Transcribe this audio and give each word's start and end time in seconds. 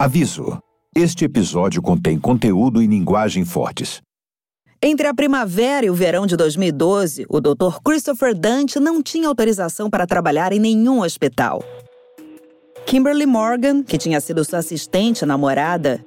Aviso: 0.00 0.62
este 0.94 1.24
episódio 1.24 1.82
contém 1.82 2.16
conteúdo 2.20 2.80
e 2.80 2.86
linguagem 2.86 3.44
fortes. 3.44 4.00
Entre 4.80 5.08
a 5.08 5.12
primavera 5.12 5.84
e 5.84 5.90
o 5.90 5.94
verão 5.94 6.24
de 6.24 6.36
2012, 6.36 7.26
o 7.28 7.40
Dr. 7.40 7.80
Christopher 7.84 8.32
Dante 8.32 8.78
não 8.78 9.02
tinha 9.02 9.26
autorização 9.26 9.90
para 9.90 10.06
trabalhar 10.06 10.52
em 10.52 10.60
nenhum 10.60 11.00
hospital. 11.00 11.64
Kimberly 12.86 13.26
Morgan, 13.26 13.82
que 13.82 13.98
tinha 13.98 14.20
sido 14.20 14.44
sua 14.44 14.60
assistente 14.60 15.26
namorada, 15.26 16.04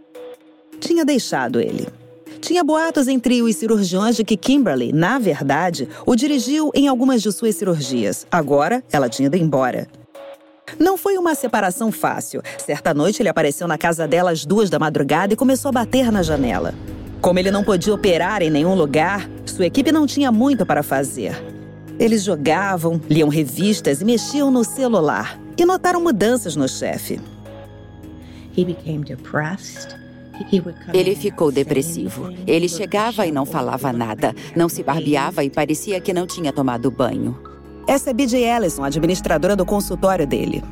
tinha 0.80 1.04
deixado 1.04 1.60
ele. 1.60 1.86
Tinha 2.40 2.64
boatos 2.64 3.10
entre 3.10 3.42
os 3.42 3.58
cirurgiões 3.58 4.16
de 4.16 4.24
que 4.24 4.38
Kimberly, 4.38 4.94
na 4.94 5.20
verdade, 5.20 5.90
o 6.06 6.16
dirigiu 6.16 6.72
em 6.74 6.88
algumas 6.88 7.22
de 7.22 7.30
suas 7.30 7.58
cirurgias. 7.58 8.26
Agora, 8.32 8.82
ela 8.90 9.10
tinha 9.10 9.28
ido 9.28 9.36
embora. 9.36 9.86
Não 10.80 10.98
foi 10.98 11.18
uma 11.18 11.36
separação 11.36 11.92
fácil. 11.92 12.42
Certa 12.58 12.94
noite, 12.94 13.22
ele 13.22 13.30
apareceu 13.30 13.68
na 13.68 13.78
casa 13.78 14.08
dela 14.08 14.32
às 14.32 14.46
duas 14.46 14.70
da 14.70 14.80
madrugada 14.80 15.34
e 15.34 15.38
começou 15.38 15.70
a 15.70 15.74
bater 15.74 16.12
na 16.12 16.24
janela. 16.24 16.74
Como 17.22 17.38
ele 17.38 17.52
não 17.52 17.64
podia 17.64 17.94
operar 17.94 18.42
em 18.42 18.50
nenhum 18.50 18.74
lugar, 18.74 19.30
sua 19.46 19.68
equipe 19.68 19.92
não 19.92 20.08
tinha 20.08 20.32
muito 20.32 20.66
para 20.66 20.82
fazer. 20.82 21.40
Eles 22.00 22.24
jogavam, 22.24 23.00
liam 23.08 23.30
revistas 23.30 24.02
e 24.02 24.06
mexiam 24.06 24.50
no 24.50 24.64
celular. 24.64 25.40
E 25.56 25.66
notaram 25.66 26.02
mudanças 26.02 26.56
no 26.56 26.68
chefe. 26.68 27.20
Ele 30.94 31.16
ficou 31.16 31.52
depressivo. 31.52 32.34
Ele 32.48 32.68
chegava 32.68 33.28
e 33.28 33.32
não 33.32 33.46
falava 33.46 33.94
nada, 33.94 34.34
não 34.56 34.68
se 34.68 34.82
barbeava 34.82 35.44
e 35.44 35.50
parecia 35.50 36.02
que 36.02 36.14
não 36.14 36.26
tinha 36.26 36.52
tomado 36.52 36.90
banho. 36.90 37.51
Essa 37.92 38.12
é 38.12 38.14
BJ 38.14 38.46
Ellison, 38.46 38.86
administradora 38.86 39.54
do 39.54 39.66
consultório 39.66 40.26
dele. 40.26 40.64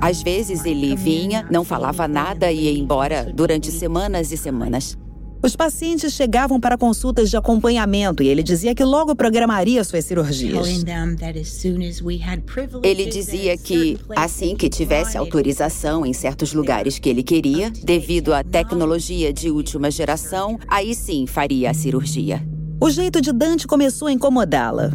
Às 0.00 0.24
vezes 0.24 0.64
ele 0.64 0.96
vinha, 0.96 1.46
não 1.48 1.62
falava 1.62 2.08
nada 2.08 2.50
e 2.50 2.62
ia 2.62 2.76
embora 2.76 3.32
durante 3.32 3.70
semanas 3.70 4.32
e 4.32 4.36
semanas. 4.36 4.98
Os 5.40 5.54
pacientes 5.54 6.12
chegavam 6.12 6.58
para 6.58 6.76
consultas 6.76 7.30
de 7.30 7.36
acompanhamento 7.36 8.24
e 8.24 8.26
ele 8.26 8.42
dizia 8.42 8.74
que 8.74 8.82
logo 8.82 9.14
programaria 9.14 9.84
suas 9.84 10.04
cirurgias. 10.04 10.84
Ele 12.82 13.06
dizia 13.06 13.56
que, 13.56 13.96
assim 14.16 14.56
que 14.56 14.68
tivesse 14.68 15.16
autorização 15.16 16.04
em 16.04 16.12
certos 16.12 16.52
lugares 16.52 16.98
que 16.98 17.08
ele 17.08 17.22
queria, 17.22 17.70
devido 17.70 18.34
à 18.34 18.42
tecnologia 18.42 19.32
de 19.32 19.48
última 19.48 19.92
geração, 19.92 20.58
aí 20.66 20.92
sim 20.92 21.24
faria 21.24 21.70
a 21.70 21.74
cirurgia. 21.74 22.44
O 22.80 22.90
jeito 22.90 23.20
de 23.20 23.32
Dante 23.32 23.68
começou 23.68 24.08
a 24.08 24.12
incomodá-la. 24.12 24.90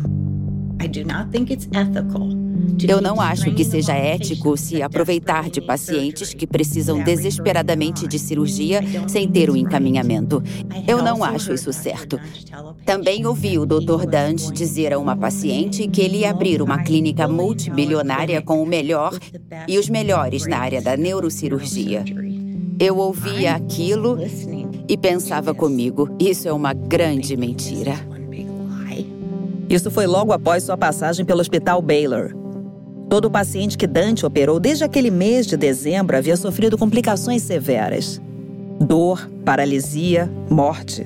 Eu 2.87 3.01
não 3.01 3.19
acho 3.19 3.53
que 3.53 3.63
seja 3.63 3.93
ético 3.93 4.55
se 4.55 4.81
aproveitar 4.81 5.49
de 5.49 5.61
pacientes 5.61 6.33
que 6.33 6.47
precisam 6.47 7.03
desesperadamente 7.03 8.07
de 8.07 8.17
cirurgia 8.17 8.81
sem 9.07 9.27
ter 9.27 9.49
o 9.49 9.53
um 9.53 9.55
encaminhamento. 9.55 10.41
Eu 10.87 11.03
não 11.03 11.23
acho 11.23 11.53
isso 11.53 11.73
certo. 11.73 12.19
Também 12.85 13.25
ouvi 13.25 13.57
o 13.57 13.65
Dr. 13.65 14.05
Dante 14.09 14.51
dizer 14.51 14.93
a 14.93 14.99
uma 14.99 15.15
paciente 15.15 15.87
que 15.87 16.01
ele 16.01 16.19
ia 16.19 16.31
abrir 16.31 16.61
uma 16.61 16.81
clínica 16.83 17.27
multibilionária 17.27 18.41
com 18.41 18.61
o 18.61 18.65
melhor 18.65 19.17
e 19.67 19.77
os 19.77 19.89
melhores 19.89 20.45
na 20.45 20.59
área 20.59 20.81
da 20.81 20.95
neurocirurgia. 20.95 22.03
Eu 22.79 22.97
ouvia 22.97 23.55
aquilo 23.55 24.17
e 24.87 24.97
pensava 24.97 25.53
comigo: 25.53 26.09
isso 26.19 26.47
é 26.47 26.53
uma 26.53 26.73
grande 26.73 27.35
mentira. 27.35 28.08
Isso 29.69 29.91
foi 29.91 30.07
logo 30.07 30.33
após 30.33 30.63
sua 30.63 30.75
passagem 30.75 31.23
pelo 31.23 31.41
Hospital 31.41 31.79
Baylor. 31.79 32.33
Todo 33.07 33.29
paciente 33.29 33.77
que 33.77 33.85
Dante 33.85 34.25
operou 34.25 34.59
desde 34.59 34.83
aquele 34.83 35.11
mês 35.11 35.45
de 35.45 35.55
dezembro 35.55 36.17
havia 36.17 36.35
sofrido 36.35 36.75
complicações 36.75 37.43
severas: 37.43 38.19
dor, 38.81 39.29
paralisia, 39.45 40.29
morte. 40.49 41.05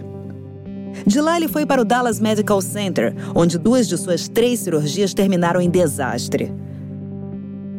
De 1.06 1.20
lá, 1.20 1.36
ele 1.36 1.48
foi 1.48 1.66
para 1.66 1.82
o 1.82 1.86
Dallas 1.86 2.20
Medical 2.20 2.62
Center, 2.62 3.14
onde 3.36 3.58
duas 3.58 3.88
de 3.88 3.98
suas 3.98 4.30
três 4.30 4.62
cirurgias 4.62 5.14
terminaram 5.14 5.60
em 5.60 5.70
desastre. 5.70 6.54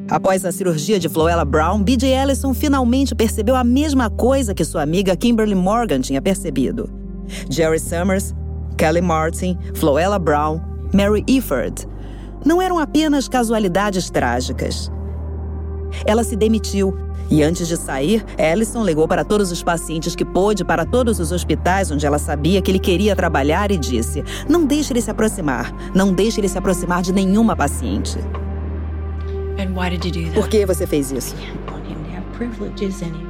Após 0.08 0.44
a 0.44 0.52
cirurgia 0.52 0.98
de 0.98 1.08
Floella 1.08 1.44
Brown, 1.44 1.82
B.J. 1.82 2.10
Ellison 2.10 2.52
finalmente 2.52 3.14
percebeu 3.14 3.56
a 3.56 3.64
mesma 3.64 4.10
coisa 4.10 4.52
que 4.52 4.64
sua 4.64 4.82
amiga 4.82 5.16
Kimberly 5.16 5.54
Morgan 5.54 6.00
tinha 6.00 6.20
percebido. 6.20 6.90
Jerry 7.48 7.78
Summers, 7.78 8.34
Kelly 8.76 9.00
Martin, 9.00 9.56
Floella 9.74 10.18
Brown 10.18 10.73
Mary 10.94 11.24
Efford, 11.26 11.88
não 12.44 12.62
eram 12.62 12.78
apenas 12.78 13.26
casualidades 13.26 14.08
trágicas. 14.10 14.92
Ela 16.06 16.22
se 16.22 16.36
demitiu 16.36 16.96
e, 17.28 17.42
antes 17.42 17.66
de 17.66 17.76
sair, 17.76 18.24
Ellison 18.38 18.84
ligou 18.84 19.08
para 19.08 19.24
todos 19.24 19.50
os 19.50 19.62
pacientes 19.62 20.14
que 20.14 20.24
pôde, 20.24 20.64
para 20.64 20.84
todos 20.84 21.18
os 21.18 21.32
hospitais 21.32 21.90
onde 21.90 22.06
ela 22.06 22.18
sabia 22.18 22.62
que 22.62 22.70
ele 22.70 22.78
queria 22.78 23.16
trabalhar 23.16 23.70
e 23.72 23.76
disse: 23.76 24.22
Não 24.48 24.64
deixe 24.64 24.92
ele 24.92 25.00
se 25.00 25.10
aproximar, 25.10 25.72
não 25.94 26.12
deixe 26.12 26.40
ele 26.40 26.48
se 26.48 26.58
aproximar 26.58 27.02
de 27.02 27.12
nenhuma 27.12 27.56
paciente. 27.56 28.18
Por 30.32 30.48
que 30.48 30.66
você 30.66 30.86
fez 30.86 31.10
isso? 31.10 31.34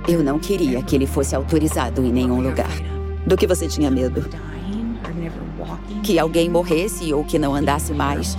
Eu 0.08 0.22
não 0.22 0.38
queria 0.38 0.82
que 0.82 0.96
ele 0.96 1.06
fosse 1.06 1.34
autorizado 1.34 2.04
em 2.04 2.12
nenhum 2.12 2.40
lugar. 2.40 2.70
Do 3.26 3.36
que 3.36 3.46
você 3.46 3.68
tinha 3.68 3.90
medo? 3.90 4.24
Que 6.04 6.18
alguém 6.18 6.50
morresse 6.50 7.12
ou 7.14 7.24
que 7.24 7.38
não 7.38 7.54
andasse 7.54 7.94
mais, 7.94 8.36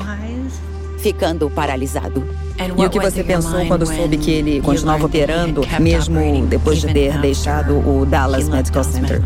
ficando 1.00 1.50
paralisado. 1.50 2.24
E 2.78 2.86
o 2.86 2.90
que 2.90 3.00
você 3.00 3.24
pensou 3.24 3.66
quando 3.66 3.86
soube 3.86 4.18
que 4.18 4.32
ele 4.32 4.62
continuava 4.62 5.06
operando, 5.06 5.62
mesmo 5.82 6.46
depois 6.48 6.80
de 6.80 6.94
ter 6.94 7.18
deixado 7.20 7.74
o 7.74 8.06
Dallas 8.06 8.48
Medical 8.48 8.84
Center? 8.84 9.22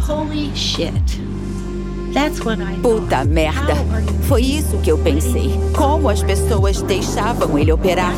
Puta 2.82 3.24
merda! 3.26 3.76
Foi 4.24 4.42
isso 4.42 4.78
que 4.78 4.92
eu 4.92 4.98
pensei. 4.98 5.52
Como 5.76 6.10
as 6.10 6.24
pessoas 6.24 6.82
deixavam 6.82 7.58
ele 7.60 7.72
operar? 7.72 8.14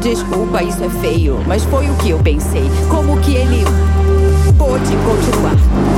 Desculpa, 0.00 0.62
isso 0.62 0.84
é 0.84 0.90
feio, 1.00 1.42
mas 1.46 1.64
foi 1.64 1.88
o 1.90 1.96
que 1.96 2.10
eu 2.10 2.18
pensei. 2.18 2.64
Como 2.90 3.18
que 3.20 3.34
ele 3.34 3.64
pôde 4.56 4.92
continuar? 5.04 5.93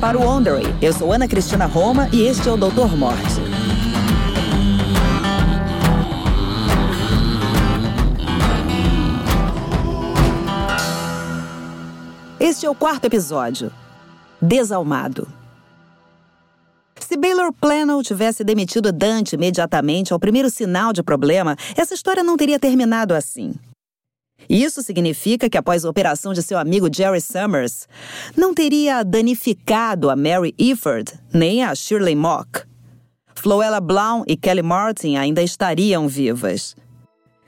Para 0.00 0.16
o 0.16 0.22
Wondery. 0.22 0.64
Eu 0.80 0.92
sou 0.92 1.12
Ana 1.12 1.26
Cristina 1.26 1.66
Roma 1.66 2.08
e 2.12 2.22
este 2.22 2.48
é 2.48 2.52
o 2.52 2.56
Doutor 2.56 2.96
Morte. 2.96 3.40
Este 12.38 12.66
é 12.66 12.70
o 12.70 12.74
quarto 12.74 13.06
episódio. 13.06 13.72
Desalmado. 14.40 15.26
Se 17.00 17.16
Baylor 17.16 17.52
Plano 17.52 18.02
tivesse 18.02 18.44
demitido 18.44 18.92
Dante 18.92 19.34
imediatamente 19.34 20.12
ao 20.12 20.20
primeiro 20.20 20.48
sinal 20.48 20.92
de 20.92 21.02
problema, 21.02 21.56
essa 21.76 21.94
história 21.94 22.22
não 22.22 22.36
teria 22.36 22.58
terminado 22.58 23.14
assim. 23.14 23.54
Isso 24.48 24.82
significa 24.82 25.48
que, 25.48 25.56
após 25.58 25.84
a 25.84 25.90
operação 25.90 26.32
de 26.32 26.42
seu 26.42 26.58
amigo 26.58 26.88
Jerry 26.92 27.20
Summers, 27.20 27.88
não 28.36 28.54
teria 28.54 29.02
danificado 29.02 30.10
a 30.10 30.16
Mary 30.16 30.54
Efford 30.58 31.12
nem 31.32 31.64
a 31.64 31.74
Shirley 31.74 32.14
Mock. 32.14 32.62
Floella 33.34 33.80
Brown 33.80 34.24
e 34.26 34.36
Kelly 34.36 34.62
Martin 34.62 35.16
ainda 35.16 35.42
estariam 35.42 36.08
vivas. 36.08 36.74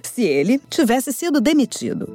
Se 0.03 0.23
ele 0.23 0.61
tivesse 0.71 1.13
sido 1.13 1.41
demitido. 1.41 2.09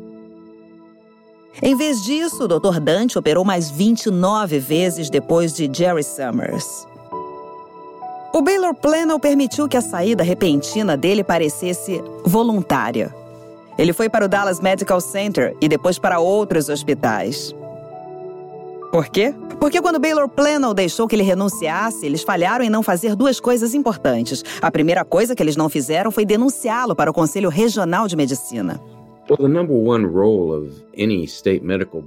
Em 1.61 1.75
vez 1.75 2.03
disso, 2.03 2.43
o 2.43 2.47
Dr. 2.47 2.79
Dante 2.79 3.17
operou 3.17 3.45
mais 3.45 3.69
29 3.71 4.59
vezes 4.59 5.09
depois 5.09 5.53
de 5.53 5.69
Jerry 5.71 6.03
Summers. 6.03 6.85
O 8.33 8.41
Baylor 8.41 8.73
Plano 8.75 9.17
permitiu 9.19 9.67
que 9.67 9.77
a 9.77 9.81
saída 9.81 10.21
repentina 10.21 10.97
dele 10.97 11.23
parecesse 11.23 12.03
voluntária. 12.25 13.13
Ele 13.77 13.91
foi 13.91 14.09
para 14.09 14.25
o 14.25 14.27
Dallas 14.27 14.59
Medical 14.59 15.01
Center 15.01 15.55
e 15.59 15.67
depois 15.67 15.99
para 15.99 16.19
outros 16.19 16.69
hospitais. 16.69 17.53
Por 18.91 19.09
quê? 19.09 19.33
Porque 19.59 19.81
quando 19.81 19.99
Baylor 19.99 20.29
Plano 20.29 20.73
deixou 20.73 21.07
que 21.07 21.15
ele 21.15 21.23
renunciasse, 21.23 22.05
eles 22.05 22.23
falharam 22.23 22.63
em 22.63 22.69
não 22.69 22.81
fazer 22.81 23.15
duas 23.15 23.39
coisas 23.39 23.73
importantes. 23.73 24.43
A 24.61 24.71
primeira 24.71 25.03
coisa 25.03 25.35
que 25.35 25.43
eles 25.43 25.57
não 25.57 25.67
fizeram 25.67 26.11
foi 26.11 26.25
denunciá-lo 26.25 26.95
para 26.95 27.11
o 27.11 27.13
Conselho 27.13 27.49
Regional 27.49 28.07
de 28.07 28.15
Medicina. 28.15 28.79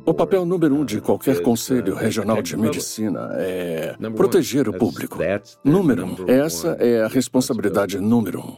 O 0.07 0.15
papel 0.15 0.47
número 0.47 0.75
um 0.77 0.85
de 0.85 1.01
qualquer 1.01 1.43
conselho 1.43 1.95
regional 1.95 2.41
de 2.41 2.57
medicina 2.57 3.31
é 3.35 3.97
proteger 4.17 4.69
o 4.69 4.73
público. 4.73 5.19
Número 5.65 6.07
um. 6.07 6.17
Essa 6.29 6.77
é 6.79 7.03
a 7.03 7.09
responsabilidade 7.09 7.99
número 7.99 8.41
um. 8.41 8.57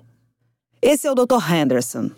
Esse 0.82 1.06
é 1.06 1.10
o 1.10 1.14
Dr. 1.14 1.40
Henderson. 1.50 2.10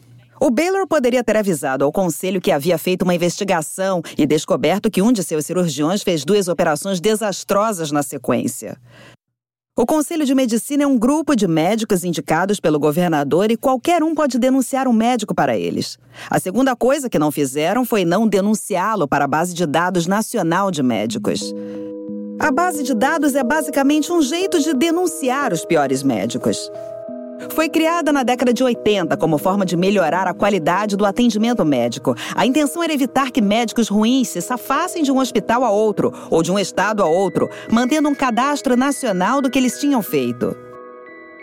O 0.45 0.51
Baylor 0.51 0.89
poderia 0.89 1.23
ter 1.23 1.37
avisado 1.37 1.85
ao 1.85 1.93
conselho 1.93 2.41
que 2.41 2.51
havia 2.51 2.77
feito 2.77 3.03
uma 3.03 3.15
investigação 3.15 4.03
e 4.19 4.27
descoberto 4.27 4.91
que 4.91 5.01
um 5.01 5.13
de 5.13 5.23
seus 5.23 5.47
cirurgiões 5.47 6.03
fez 6.03 6.25
duas 6.25 6.49
operações 6.49 7.01
desastrosas 7.01 7.93
na 7.93 8.03
sequência. 8.03 8.77
O 9.77 9.87
Conselho 9.87 10.27
de 10.27 10.35
Medicina 10.35 10.83
é 10.83 10.87
um 10.87 10.99
grupo 10.99 11.37
de 11.37 11.47
médicos 11.47 12.03
indicados 12.03 12.59
pelo 12.59 12.81
governador 12.81 13.53
e 13.53 13.57
qualquer 13.57 14.03
um 14.03 14.17
pode 14.17 14.37
denunciar 14.37 14.89
um 14.89 14.93
médico 14.93 15.33
para 15.33 15.57
eles. 15.57 15.97
A 16.29 16.41
segunda 16.41 16.75
coisa 16.75 17.09
que 17.09 17.21
não 17.21 17.31
fizeram 17.31 17.85
foi 17.85 18.05
não 18.05 18.27
denunciá-lo 18.27 19.07
para 19.07 19.27
a 19.27 19.29
base 19.29 19.55
de 19.55 19.65
dados 19.65 20.09
nacional 20.09 20.73
de 20.73 20.83
médicos. 20.83 21.55
A 22.41 22.51
base 22.51 22.83
de 22.83 22.95
dados 22.95 23.37
é 23.37 23.45
basicamente 23.45 24.11
um 24.11 24.21
jeito 24.21 24.59
de 24.59 24.75
denunciar 24.75 25.53
os 25.53 25.65
piores 25.65 26.03
médicos. 26.03 26.69
Foi 27.51 27.69
criada 27.69 28.13
na 28.13 28.23
década 28.23 28.53
de 28.53 28.63
80 28.63 29.17
como 29.17 29.39
forma 29.39 29.65
de 29.65 29.77
melhorar 29.77 30.27
a 30.27 30.35
qualidade 30.35 30.97
do 30.97 31.05
atendimento 31.05 31.65
médico. 31.65 32.15
A 32.35 32.47
intenção 32.47 32.83
era 32.83 32.93
evitar 32.93 33.31
que 33.31 33.41
médicos 33.41 33.89
ruins 33.89 34.29
se 34.29 34.41
safassem 34.41 35.03
de 35.03 35.13
um 35.13 35.19
hospital 35.19 35.65
a 35.65 35.71
outro 35.71 36.13
ou 36.31 36.43
de 36.43 36.51
um 36.53 36.59
estado 36.59 37.03
a 37.03 37.07
outro, 37.07 37.49
mantendo 37.71 38.09
um 38.09 38.15
cadastro 38.15 38.77
nacional 38.77 39.41
do 39.41 39.51
que 39.51 39.59
eles 39.59 39.79
tinham 39.79 40.03
feito. 40.03 40.57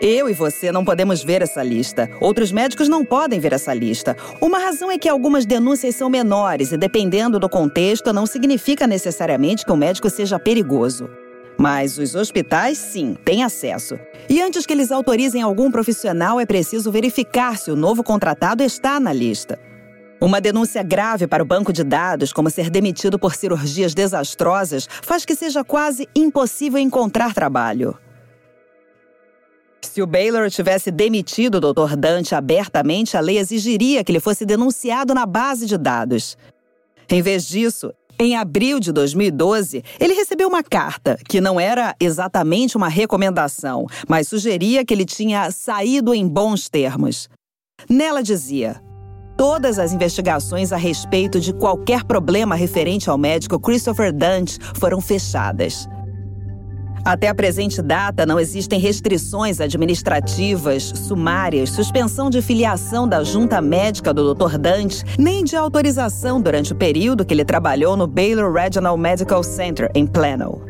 Eu 0.00 0.30
e 0.30 0.32
você 0.32 0.72
não 0.72 0.82
podemos 0.82 1.22
ver 1.22 1.42
essa 1.42 1.62
lista. 1.62 2.08
Outros 2.22 2.50
médicos 2.50 2.88
não 2.88 3.04
podem 3.04 3.38
ver 3.38 3.52
essa 3.52 3.74
lista. 3.74 4.16
Uma 4.40 4.58
razão 4.58 4.90
é 4.90 4.96
que 4.96 5.06
algumas 5.06 5.44
denúncias 5.44 5.94
são 5.94 6.08
menores 6.08 6.72
e, 6.72 6.78
dependendo 6.78 7.38
do 7.38 7.50
contexto, 7.50 8.10
não 8.10 8.24
significa 8.24 8.86
necessariamente 8.86 9.62
que 9.62 9.72
o 9.72 9.76
médico 9.76 10.08
seja 10.08 10.38
perigoso. 10.38 11.10
Mas 11.60 11.98
os 11.98 12.14
hospitais, 12.14 12.78
sim, 12.78 13.14
têm 13.22 13.44
acesso. 13.44 13.98
E 14.30 14.40
antes 14.40 14.64
que 14.64 14.72
eles 14.72 14.90
autorizem 14.90 15.42
algum 15.42 15.70
profissional, 15.70 16.40
é 16.40 16.46
preciso 16.46 16.90
verificar 16.90 17.58
se 17.58 17.70
o 17.70 17.76
novo 17.76 18.02
contratado 18.02 18.62
está 18.62 18.98
na 18.98 19.12
lista. 19.12 19.60
Uma 20.18 20.40
denúncia 20.40 20.82
grave 20.82 21.26
para 21.26 21.42
o 21.42 21.46
banco 21.46 21.70
de 21.70 21.84
dados, 21.84 22.32
como 22.32 22.48
ser 22.48 22.70
demitido 22.70 23.18
por 23.18 23.34
cirurgias 23.34 23.92
desastrosas, 23.92 24.88
faz 25.02 25.26
que 25.26 25.34
seja 25.34 25.62
quase 25.62 26.08
impossível 26.16 26.80
encontrar 26.80 27.34
trabalho. 27.34 27.94
Se 29.82 30.00
o 30.00 30.06
Baylor 30.06 30.48
tivesse 30.48 30.90
demitido 30.90 31.56
o 31.56 31.60
Dr. 31.60 31.94
Dante 31.94 32.34
abertamente, 32.34 33.18
a 33.18 33.20
lei 33.20 33.36
exigiria 33.36 34.02
que 34.02 34.10
ele 34.10 34.18
fosse 34.18 34.46
denunciado 34.46 35.12
na 35.12 35.26
base 35.26 35.66
de 35.66 35.76
dados. 35.76 36.38
Em 37.06 37.20
vez 37.20 37.46
disso, 37.46 37.92
em 38.20 38.36
abril 38.36 38.78
de 38.78 38.92
2012, 38.92 39.82
ele 39.98 40.12
recebeu 40.12 40.46
uma 40.46 40.62
carta 40.62 41.18
que 41.26 41.40
não 41.40 41.58
era 41.58 41.96
exatamente 41.98 42.76
uma 42.76 42.86
recomendação, 42.86 43.86
mas 44.06 44.28
sugeria 44.28 44.84
que 44.84 44.92
ele 44.92 45.06
tinha 45.06 45.50
saído 45.50 46.12
em 46.12 46.28
bons 46.28 46.68
termos. 46.68 47.30
Nela 47.88 48.22
dizia: 48.22 48.78
Todas 49.38 49.78
as 49.78 49.94
investigações 49.94 50.70
a 50.70 50.76
respeito 50.76 51.40
de 51.40 51.54
qualquer 51.54 52.04
problema 52.04 52.54
referente 52.54 53.08
ao 53.08 53.16
médico 53.16 53.58
Christopher 53.58 54.12
Dante 54.12 54.58
foram 54.74 55.00
fechadas. 55.00 55.88
Até 57.04 57.28
a 57.28 57.34
presente 57.34 57.80
data, 57.80 58.26
não 58.26 58.38
existem 58.38 58.78
restrições 58.78 59.60
administrativas, 59.60 60.82
sumárias, 60.82 61.70
suspensão 61.70 62.28
de 62.28 62.42
filiação 62.42 63.08
da 63.08 63.24
junta 63.24 63.60
médica 63.60 64.12
do 64.12 64.34
Dr. 64.34 64.58
Dante, 64.58 65.02
nem 65.18 65.42
de 65.42 65.56
autorização 65.56 66.40
durante 66.40 66.72
o 66.72 66.76
período 66.76 67.24
que 67.24 67.32
ele 67.32 67.44
trabalhou 67.44 67.96
no 67.96 68.06
Baylor 68.06 68.52
Regional 68.52 68.96
Medical 68.98 69.42
Center, 69.42 69.90
em 69.94 70.06
Plano. 70.06 70.62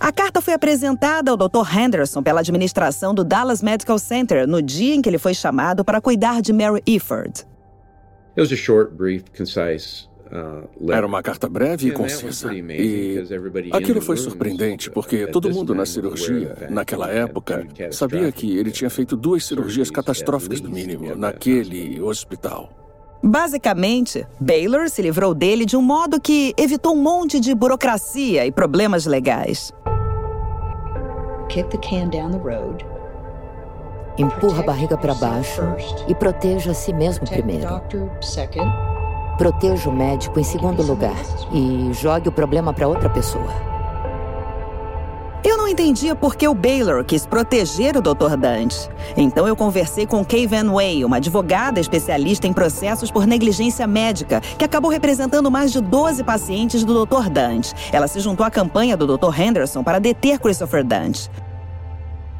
A 0.00 0.12
carta 0.12 0.40
foi 0.40 0.54
apresentada 0.54 1.30
ao 1.30 1.36
Dr. 1.36 1.76
Henderson 1.76 2.20
pela 2.20 2.40
administração 2.40 3.14
do 3.14 3.24
Dallas 3.24 3.62
Medical 3.62 3.98
Center 3.98 4.48
no 4.48 4.60
dia 4.60 4.94
em 4.94 5.02
que 5.02 5.08
ele 5.08 5.18
foi 5.18 5.34
chamado 5.34 5.84
para 5.84 6.00
cuidar 6.00 6.42
de 6.42 6.52
Mary 6.52 6.82
Efford. 6.86 7.46
It 8.36 8.40
was 8.40 8.52
a 8.52 8.56
short, 8.56 8.94
brief, 8.96 9.24
concise 9.36 10.07
Era 10.90 11.06
uma 11.06 11.22
carta 11.22 11.48
breve 11.48 11.88
e 11.88 11.90
concisa. 11.92 12.52
E 12.54 13.24
aquilo 13.72 14.00
foi 14.00 14.16
surpreendente 14.16 14.90
porque 14.90 15.26
todo 15.26 15.50
mundo 15.50 15.74
na 15.74 15.86
cirurgia, 15.86 16.68
naquela 16.70 17.08
época, 17.08 17.66
sabia 17.90 18.30
que 18.32 18.56
ele 18.56 18.70
tinha 18.70 18.90
feito 18.90 19.16
duas 19.16 19.44
cirurgias 19.44 19.90
catastróficas, 19.90 20.60
no 20.60 20.70
mínimo, 20.70 21.14
naquele 21.14 22.00
hospital. 22.00 22.70
Basicamente, 23.22 24.24
Baylor 24.38 24.88
se 24.88 25.02
livrou 25.02 25.34
dele 25.34 25.64
de 25.64 25.76
um 25.76 25.82
modo 25.82 26.20
que 26.20 26.54
evitou 26.56 26.94
um 26.94 27.02
monte 27.02 27.40
de 27.40 27.52
burocracia 27.54 28.46
e 28.46 28.52
problemas 28.52 29.06
legais. 29.06 29.72
Empurra 34.16 34.60
a 34.60 34.66
barriga 34.66 34.96
para 34.96 35.14
baixo 35.14 35.62
e 36.08 36.14
proteja 36.14 36.72
a 36.72 36.74
si 36.74 36.92
mesmo 36.92 37.26
primeiro. 37.28 37.68
Proteja 39.38 39.88
o 39.88 39.92
médico 39.92 40.40
em 40.40 40.42
segundo 40.42 40.82
lugar 40.82 41.14
e 41.52 41.92
jogue 41.92 42.28
o 42.28 42.32
problema 42.32 42.72
para 42.72 42.88
outra 42.88 43.08
pessoa. 43.08 43.46
Eu 45.44 45.56
não 45.56 45.68
entendia 45.68 46.16
por 46.16 46.34
que 46.34 46.48
o 46.48 46.52
Baylor 46.52 47.04
quis 47.04 47.24
proteger 47.24 47.96
o 47.96 48.02
Dr. 48.02 48.36
Dante. 48.36 48.90
Então 49.16 49.46
eu 49.46 49.54
conversei 49.54 50.06
com 50.06 50.24
Kay 50.24 50.48
Van 50.48 50.72
Way, 50.72 51.04
uma 51.04 51.18
advogada 51.18 51.78
especialista 51.78 52.48
em 52.48 52.52
processos 52.52 53.12
por 53.12 53.28
negligência 53.28 53.86
médica, 53.86 54.40
que 54.40 54.64
acabou 54.64 54.90
representando 54.90 55.48
mais 55.48 55.70
de 55.70 55.80
12 55.80 56.24
pacientes 56.24 56.82
do 56.82 57.06
Dr. 57.06 57.30
Dante. 57.30 57.72
Ela 57.92 58.08
se 58.08 58.18
juntou 58.18 58.44
à 58.44 58.50
campanha 58.50 58.96
do 58.96 59.06
Dr. 59.06 59.40
Henderson 59.40 59.84
para 59.84 60.00
deter 60.00 60.40
Christopher 60.40 60.82
Dante. 60.82 61.30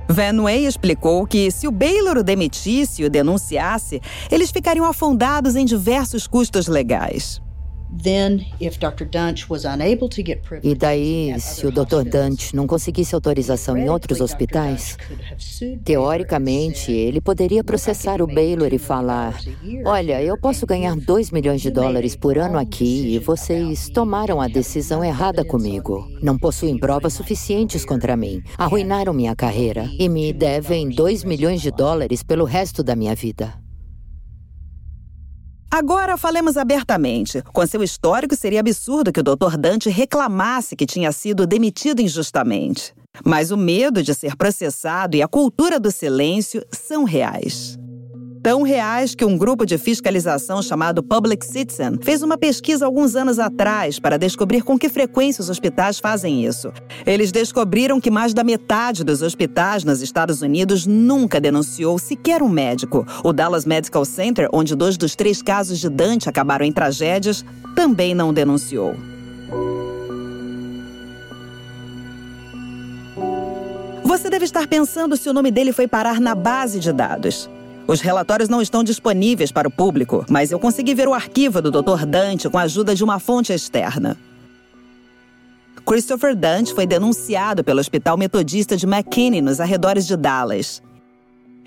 Van 0.09 0.43
Way 0.43 0.67
explicou 0.67 1.27
que 1.27 1.51
se 1.51 1.69
o 1.69 1.71
Baylor 1.71 2.17
o 2.17 2.25
demitisse 2.25 3.03
e 3.03 3.05
o 3.05 3.11
denunciasse, 3.11 4.01
eles 4.31 4.51
ficariam 4.51 4.87
afundados 4.87 5.55
em 5.55 5.67
diversos 5.67 6.27
custos 6.27 6.67
legais. 6.67 7.43
E 10.63 10.75
daí, 10.75 11.35
se 11.41 11.67
o 11.67 11.73
Dr. 11.73 12.05
Dante 12.09 12.55
não 12.55 12.67
conseguisse 12.67 13.15
autorização 13.15 13.77
em 13.77 13.89
outros 13.89 14.21
hospitais, 14.21 14.97
teoricamente 15.85 16.93
ele 16.93 17.21
poderia 17.21 17.65
processar 17.65 18.21
o 18.21 18.27
Baylor 18.27 18.73
e 18.73 18.79
falar: 18.79 19.39
Olha, 19.85 20.23
eu 20.23 20.39
posso 20.39 20.67
ganhar 20.67 20.95
2 20.97 21.31
milhões 21.31 21.61
de 21.61 21.71
dólares 21.71 22.15
por 22.15 22.39
ano 22.39 22.59
aqui 22.59 23.15
e 23.15 23.19
vocês 23.19 23.89
tomaram 23.89 24.41
a 24.41 24.49
decisão 24.49 25.03
errada 25.03 25.45
comigo. 25.45 26.07
Não 26.23 26.39
possuem 26.39 26.79
provas 26.79 27.15
suficientes 27.15 27.85
contra 27.85 28.17
mim, 28.17 28.43
arruinaram 28.57 29.13
minha 29.13 29.35
carreira 29.35 29.89
e 29.99 30.09
me 30.09 30.33
devem 30.33 30.89
2 30.89 31.25
milhões 31.25 31.61
de 31.61 31.71
dólares 31.71 32.23
pelo 32.23 32.45
resto 32.45 32.83
da 32.83 32.95
minha 32.95 33.15
vida. 33.15 33.68
Agora 35.71 36.17
falemos 36.17 36.57
abertamente. 36.57 37.43
Com 37.53 37.67
seu 37.67 37.83
histórico, 37.83 38.35
seria 38.35 38.61
absurdo 38.61 39.13
que 39.13 39.21
o 39.21 39.23
Dr. 39.23 39.57
Dante 39.59 39.91
reclamasse 39.91 40.75
que 40.75 40.87
tinha 40.87 41.13
sido 41.13 41.47
demitido 41.47 42.01
injustamente. 42.01 42.95
Mas 43.25 43.51
o 43.51 43.57
medo 43.57 44.03
de 44.03 44.15
ser 44.15 44.37
processado 44.37 45.17
e 45.17 45.23
a 45.23 45.29
cultura 45.29 45.79
do 45.79 45.91
silêncio 45.91 46.65
são 46.73 47.05
reais 47.05 47.79
tão 48.43 48.63
reais 48.63 49.15
que 49.15 49.25
um 49.25 49.37
grupo 49.37 49.67
de 49.67 49.77
fiscalização 49.77 50.63
chamado 50.63 51.03
Public 51.03 51.45
Citizen 51.45 51.99
fez 52.01 52.23
uma 52.23 52.39
pesquisa 52.39 52.87
alguns 52.87 53.17
anos 53.17 53.39
atrás 53.39 53.99
para 53.99 54.19
descobrir 54.19 54.63
com 54.63 54.79
que 54.79 54.89
frequência 54.89 55.43
os 55.43 55.51
hospitais 55.51 55.99
fazem 55.99 56.45
isso. 56.45 56.73
Eles 57.07 57.33
descobriram 57.33 58.01
que 58.01 58.11
mais 58.11 58.33
da 58.33 58.45
metade 58.45 59.05
dos 59.05 59.23
hospitais 59.23 59.85
nos 59.85 60.01
Estados 60.01 60.43
Unidos 60.43 60.87
nunca 60.87 61.41
denunciou 61.41 61.99
sequer 61.99 62.43
um 62.43 62.49
médico. 62.49 63.07
O 63.25 63.33
Dallas 63.33 63.65
Medical 63.65 64.05
Center, 64.05 64.49
onde 64.53 64.75
dois 64.75 64.97
dos 64.97 65.15
três 65.15 65.43
casos 65.43 65.79
de 65.79 65.89
Dante 65.89 66.29
acabaram 66.29 66.65
em 66.65 66.73
tragédias, 66.73 67.45
também 67.75 68.15
não 68.15 68.33
denunciou. 68.33 68.95
Você 74.05 74.31
deve 74.31 74.47
estar 74.47 74.67
pensando 74.67 75.17
se 75.17 75.29
o 75.29 75.33
nome 75.33 75.51
dele 75.51 75.73
foi 75.73 75.87
parar 75.87 76.19
na 76.19 76.35
base 76.35 76.81
de 76.81 76.93
dados. 76.93 77.49
Os 77.89 78.03
relatórios 78.03 78.51
não 78.51 78.61
estão 78.61 78.85
disponíveis 78.85 79.51
para 79.51 79.67
o 79.67 79.71
público, 79.71 80.23
mas 80.29 80.53
eu 80.53 80.59
consegui 80.59 80.95
ver 80.95 81.09
o 81.09 81.15
arquivo 81.15 81.63
do 81.63 81.71
Dr. 81.71 82.05
Dante 82.05 82.47
com 82.47 82.59
a 82.59 82.63
ajuda 82.63 82.95
de 82.95 83.03
uma 83.03 83.19
fonte 83.19 83.51
externa. 83.51 84.15
Christopher 85.87 86.37
Dante 86.37 86.75
foi 86.75 86.87
denunciado 86.87 87.65
pelo 87.65 87.81
Hospital 87.81 88.19
Metodista 88.19 88.77
de 88.77 88.85
McKinney, 88.85 89.41
nos 89.41 89.59
arredores 89.59 90.07
de 90.07 90.19
Dallas. 90.19 90.83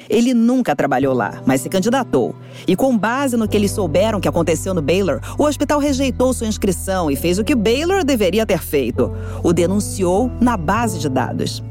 Ele 0.07 0.31
nunca 0.31 0.75
trabalhou 0.75 1.15
lá, 1.15 1.41
mas 1.43 1.61
se 1.61 1.69
candidatou. 1.69 2.35
E 2.67 2.75
com 2.75 2.95
base 2.95 3.35
no 3.35 3.47
que 3.47 3.57
eles 3.57 3.71
souberam 3.71 4.21
que 4.21 4.27
aconteceu 4.27 4.75
no 4.75 4.81
Baylor, 4.81 5.19
o 5.39 5.45
hospital 5.45 5.79
rejeitou 5.79 6.33
sua 6.33 6.45
inscrição 6.45 7.09
e 7.09 7.15
fez 7.15 7.39
o 7.39 7.43
que 7.43 7.55
Baylor 7.55 8.03
deveria 8.03 8.45
ter 8.45 8.59
feito: 8.59 9.11
o 9.43 9.51
denunciou 9.51 10.31
na 10.39 10.55
base 10.55 10.99
de 10.99 11.09
dados. 11.09 11.63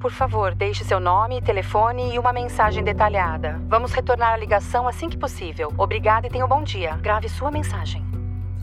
Por 0.00 0.12
favor, 0.12 0.54
deixe 0.54 0.82
seu 0.82 0.98
nome, 0.98 1.42
telefone 1.42 2.14
e 2.14 2.18
uma 2.18 2.32
mensagem 2.32 2.82
detalhada. 2.82 3.60
Vamos 3.68 3.92
retornar 3.92 4.32
a 4.32 4.36
ligação 4.38 4.88
assim 4.88 5.10
que 5.10 5.18
possível. 5.18 5.70
Obrigada 5.76 6.26
e 6.26 6.30
tenha 6.30 6.46
um 6.46 6.48
bom 6.48 6.62
dia. 6.62 6.96
Grave 6.96 7.28
sua 7.28 7.50
mensagem. 7.50 8.02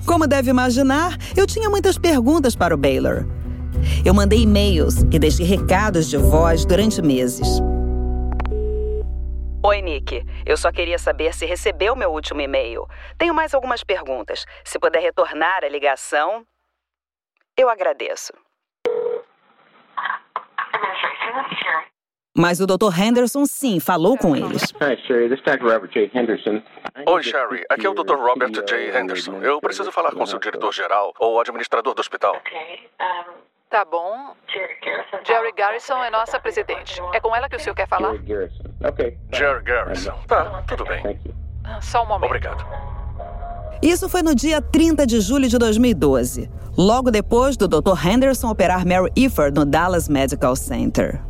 Como 0.04 0.26
deve 0.26 0.50
imaginar, 0.50 1.16
eu 1.36 1.46
tinha 1.46 1.70
muitas 1.70 1.96
perguntas 1.96 2.56
para 2.56 2.74
o 2.74 2.78
Baylor. 2.78 3.24
Eu 4.04 4.16
mandei 4.16 4.42
e-mails 4.42 5.04
e 5.12 5.20
deixei 5.20 5.46
recados 5.46 6.10
de 6.10 6.18
voz 6.18 6.66
durante 6.66 7.04
meses. 7.04 7.62
Oi, 9.64 9.82
Nick. 9.84 10.26
Eu 10.44 10.58
só 10.58 10.72
queria 10.72 10.98
saber 10.98 11.36
se 11.36 11.46
recebeu 11.46 11.96
meu 11.96 12.10
último 12.10 12.42
e-mail. 12.42 12.88
Tenho 13.16 13.36
mais 13.36 13.54
algumas 13.54 13.84
perguntas. 13.84 14.44
Se 14.64 14.80
puder 14.80 15.04
retornar 15.04 15.64
a 15.64 15.70
ligação, 15.70 16.44
eu 17.56 17.70
agradeço. 17.70 18.34
Mas 22.38 22.62
o 22.62 22.68
Dr. 22.68 22.94
Henderson 23.00 23.46
sim 23.48 23.80
falou 23.80 24.16
com 24.16 24.36
eles. 24.36 24.72
Oi, 27.08 27.24
Sherry. 27.24 27.66
Aqui 27.68 27.88
é 27.88 27.90
o 27.90 27.96
Dr. 27.96 28.16
Robert 28.16 28.52
J. 28.52 28.96
Henderson. 28.96 29.42
Eu 29.42 29.60
preciso 29.60 29.92
falar 29.92 30.12
com 30.12 30.24
seu 30.26 30.38
diretor-geral 30.38 31.14
ou 31.20 31.42
administrador 31.42 31.96
do 31.96 32.00
hospital. 32.00 32.36
Tá 33.70 33.84
bom. 33.84 34.36
Jerry 35.26 35.52
Garrison 35.58 36.04
é 36.04 36.12
nossa 36.12 36.40
presidente. 36.40 37.02
É 37.14 37.20
com 37.20 37.36
ela 37.36 37.50
que 37.50 37.56
o 37.56 37.60
senhor 37.60 37.76
quer 37.76 37.88
falar? 37.88 38.14
Jerry 39.34 39.64
Garrison. 39.64 40.14
Tá, 40.28 40.64
tudo 40.68 40.86
bem. 40.86 41.20
Só 41.82 42.04
um 42.04 42.08
momento. 42.08 42.26
Obrigado. 42.28 42.64
Isso 43.82 44.08
foi 44.08 44.22
no 44.22 44.34
dia 44.34 44.62
30 44.62 45.06
de 45.06 45.20
julho 45.22 45.48
de 45.48 45.58
2012, 45.58 46.50
logo 46.78 47.12
depois 47.12 47.58
do 47.58 47.68
Dr. 47.68 47.94
Henderson 48.08 48.50
operar 48.50 48.86
Mary 48.88 49.12
Ifford 49.16 49.54
no 49.58 49.66
Dallas 49.66 50.08
Medical 50.08 50.56
Center. 50.56 51.22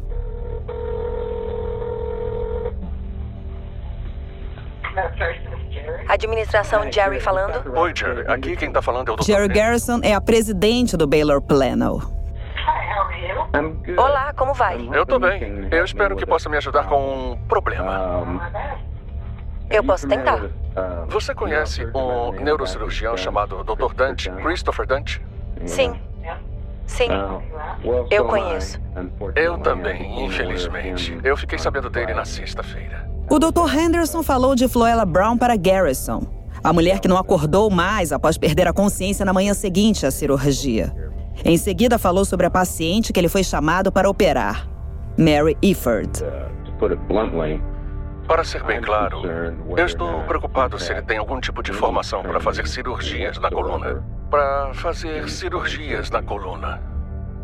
Administração 6.18 6.92
Jerry 6.92 7.20
falando? 7.20 7.72
Oi, 7.78 7.94
Jerry. 7.96 8.26
Aqui 8.28 8.56
quem 8.56 8.72
tá 8.72 8.82
falando 8.82 9.10
é 9.10 9.12
o 9.12 9.16
Dr. 9.18 9.24
Jerry 9.24 9.48
Garrison 9.50 10.00
é 10.02 10.16
a 10.16 10.20
presidente 10.20 10.98
do 10.98 11.06
Baylor 11.06 11.40
Plano. 11.40 12.12
Olá, 13.96 14.34
como 14.36 14.52
vai? 14.56 14.90
Eu 14.92 15.06
tô 15.06 15.20
bem. 15.20 15.68
Eu 15.70 15.86
espero 15.86 16.16
que 16.16 16.26
possa 16.26 16.50
me 16.50 16.58
ajudar 16.58 16.88
com 16.88 17.34
um 17.34 17.38
problema. 17.48 18.52
Eu 19.70 19.84
posso 19.84 20.08
tentar. 20.08 20.42
Você 21.08 21.36
conhece 21.36 21.88
um 21.94 22.32
neurocirurgião 22.32 23.16
chamado 23.16 23.64
Dr. 23.64 23.94
Dante, 23.94 24.32
Christopher 24.32 24.88
Dante? 24.88 25.22
Sim. 25.66 26.02
Sim. 26.88 27.10
Eu 28.10 28.26
conheço. 28.26 28.82
Eu 29.36 29.60
também, 29.60 30.26
infelizmente. 30.26 31.16
Eu 31.24 31.38
fiquei 31.38 31.60
sabendo 31.60 31.92
dele 31.92 32.16
na 32.16 32.26
sexta-feira. 32.26 33.08
O 33.30 33.40
Dr. 33.40 33.78
Henderson 33.78 34.24
falou 34.24 34.56
de 34.56 34.70
Floella 34.70 35.06
Brown 35.06 35.38
para 35.38 35.58
Garrison, 35.58 36.22
a 36.64 36.72
mulher 36.72 37.02
que 37.02 37.10
não 37.10 37.18
acordou 37.18 37.70
mais 37.70 38.14
após 38.14 38.38
perder 38.38 38.70
a 38.70 38.74
consciência 38.74 39.26
na 39.26 39.34
manhã 39.34 39.54
seguinte 39.54 40.06
à 40.06 40.12
cirurgia. 40.12 40.96
Em 41.44 41.58
seguida, 41.58 41.98
falou 41.98 42.24
sobre 42.24 42.46
a 42.46 42.50
paciente 42.50 43.12
que 43.12 43.20
ele 43.20 43.28
foi 43.28 43.44
chamado 43.44 43.92
para 43.92 44.10
operar, 44.10 44.66
Mary 45.18 45.58
Ifford. 45.62 46.24
Para 48.30 48.44
ser 48.46 48.64
bem 48.64 48.80
claro, 48.80 49.22
eu 49.76 49.86
estou 49.86 50.22
preocupado 50.24 50.80
se 50.80 50.94
ele 50.94 51.02
tem 51.02 51.18
algum 51.18 51.42
tipo 51.42 51.62
de 51.62 51.74
formação 51.74 52.24
para 52.24 52.40
fazer 52.40 52.66
cirurgias 52.66 53.38
na 53.40 53.52
coluna. 53.52 54.06
Para 54.32 54.74
fazer 54.74 55.30
cirurgias 55.30 56.10
na 56.10 56.24
coluna. 56.24 56.97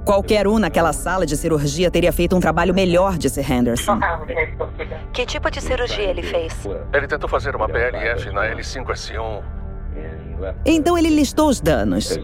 Qualquer 0.06 0.48
um 0.48 0.60
naquela 0.60 0.92
sala 0.92 1.26
de 1.26 1.38
cirurgia 1.38 1.90
teria 1.90 2.12
feito 2.12 2.36
um 2.36 2.40
trabalho 2.40 2.74
melhor, 2.74 3.18
disse 3.18 3.42
Henderson. 3.42 4.00
Que 5.14 5.26
tipo 5.26 5.50
de 5.50 5.62
cirurgia 5.62 6.10
ele 6.10 6.22
fez? 6.22 6.54
Ele 6.94 7.08
tentou 7.08 7.30
fazer 7.30 7.56
uma 7.56 7.68
PLF 7.70 8.30
na 8.32 8.44
L5S1. 8.48 9.44
Então 10.66 10.98
ele 10.98 11.10
listou 11.10 11.48
os 11.48 11.62
danos. 11.62 12.18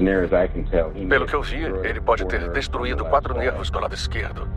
Pelo 1.07 1.25
que 1.25 1.33
eu 1.33 1.41
vi, 1.41 1.63
ele 1.83 2.01
pode 2.01 2.25
ter 2.25 2.49
destruído 2.51 3.05
quatro 3.05 3.33
nervos 3.33 3.69
do 3.69 3.79
lado 3.79 3.95
esquerdo. 3.95 4.47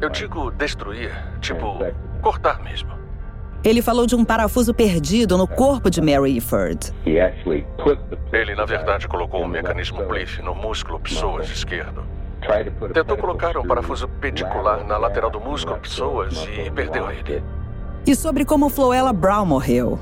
Eu 0.00 0.10
digo 0.10 0.50
destruir, 0.52 1.10
tipo, 1.40 1.78
cortar 2.22 2.62
mesmo. 2.62 2.95
Ele 3.66 3.82
falou 3.82 4.06
de 4.06 4.14
um 4.14 4.24
parafuso 4.24 4.72
perdido 4.72 5.36
no 5.36 5.44
corpo 5.44 5.90
de 5.90 6.00
Mary 6.00 6.36
Ifford. 6.36 6.92
Ele, 8.32 8.54
na 8.54 8.64
verdade, 8.64 9.08
colocou 9.08 9.42
um 9.42 9.48
mecanismo 9.48 10.04
Pliff 10.04 10.40
no 10.40 10.54
músculo 10.54 11.00
psoas 11.00 11.50
esquerdo. 11.50 12.04
Tentou 12.94 13.16
colocar 13.16 13.58
um 13.58 13.66
parafuso 13.66 14.06
pedicular 14.06 14.86
na 14.86 14.96
lateral 14.96 15.30
do 15.30 15.40
músculo 15.40 15.78
psoas 15.78 16.46
e 16.64 16.70
perdeu 16.70 17.10
ele. 17.10 17.42
E 18.06 18.14
sobre 18.14 18.44
como 18.44 18.68
Floella 18.68 19.12
Brown 19.12 19.44
morreu. 19.44 19.98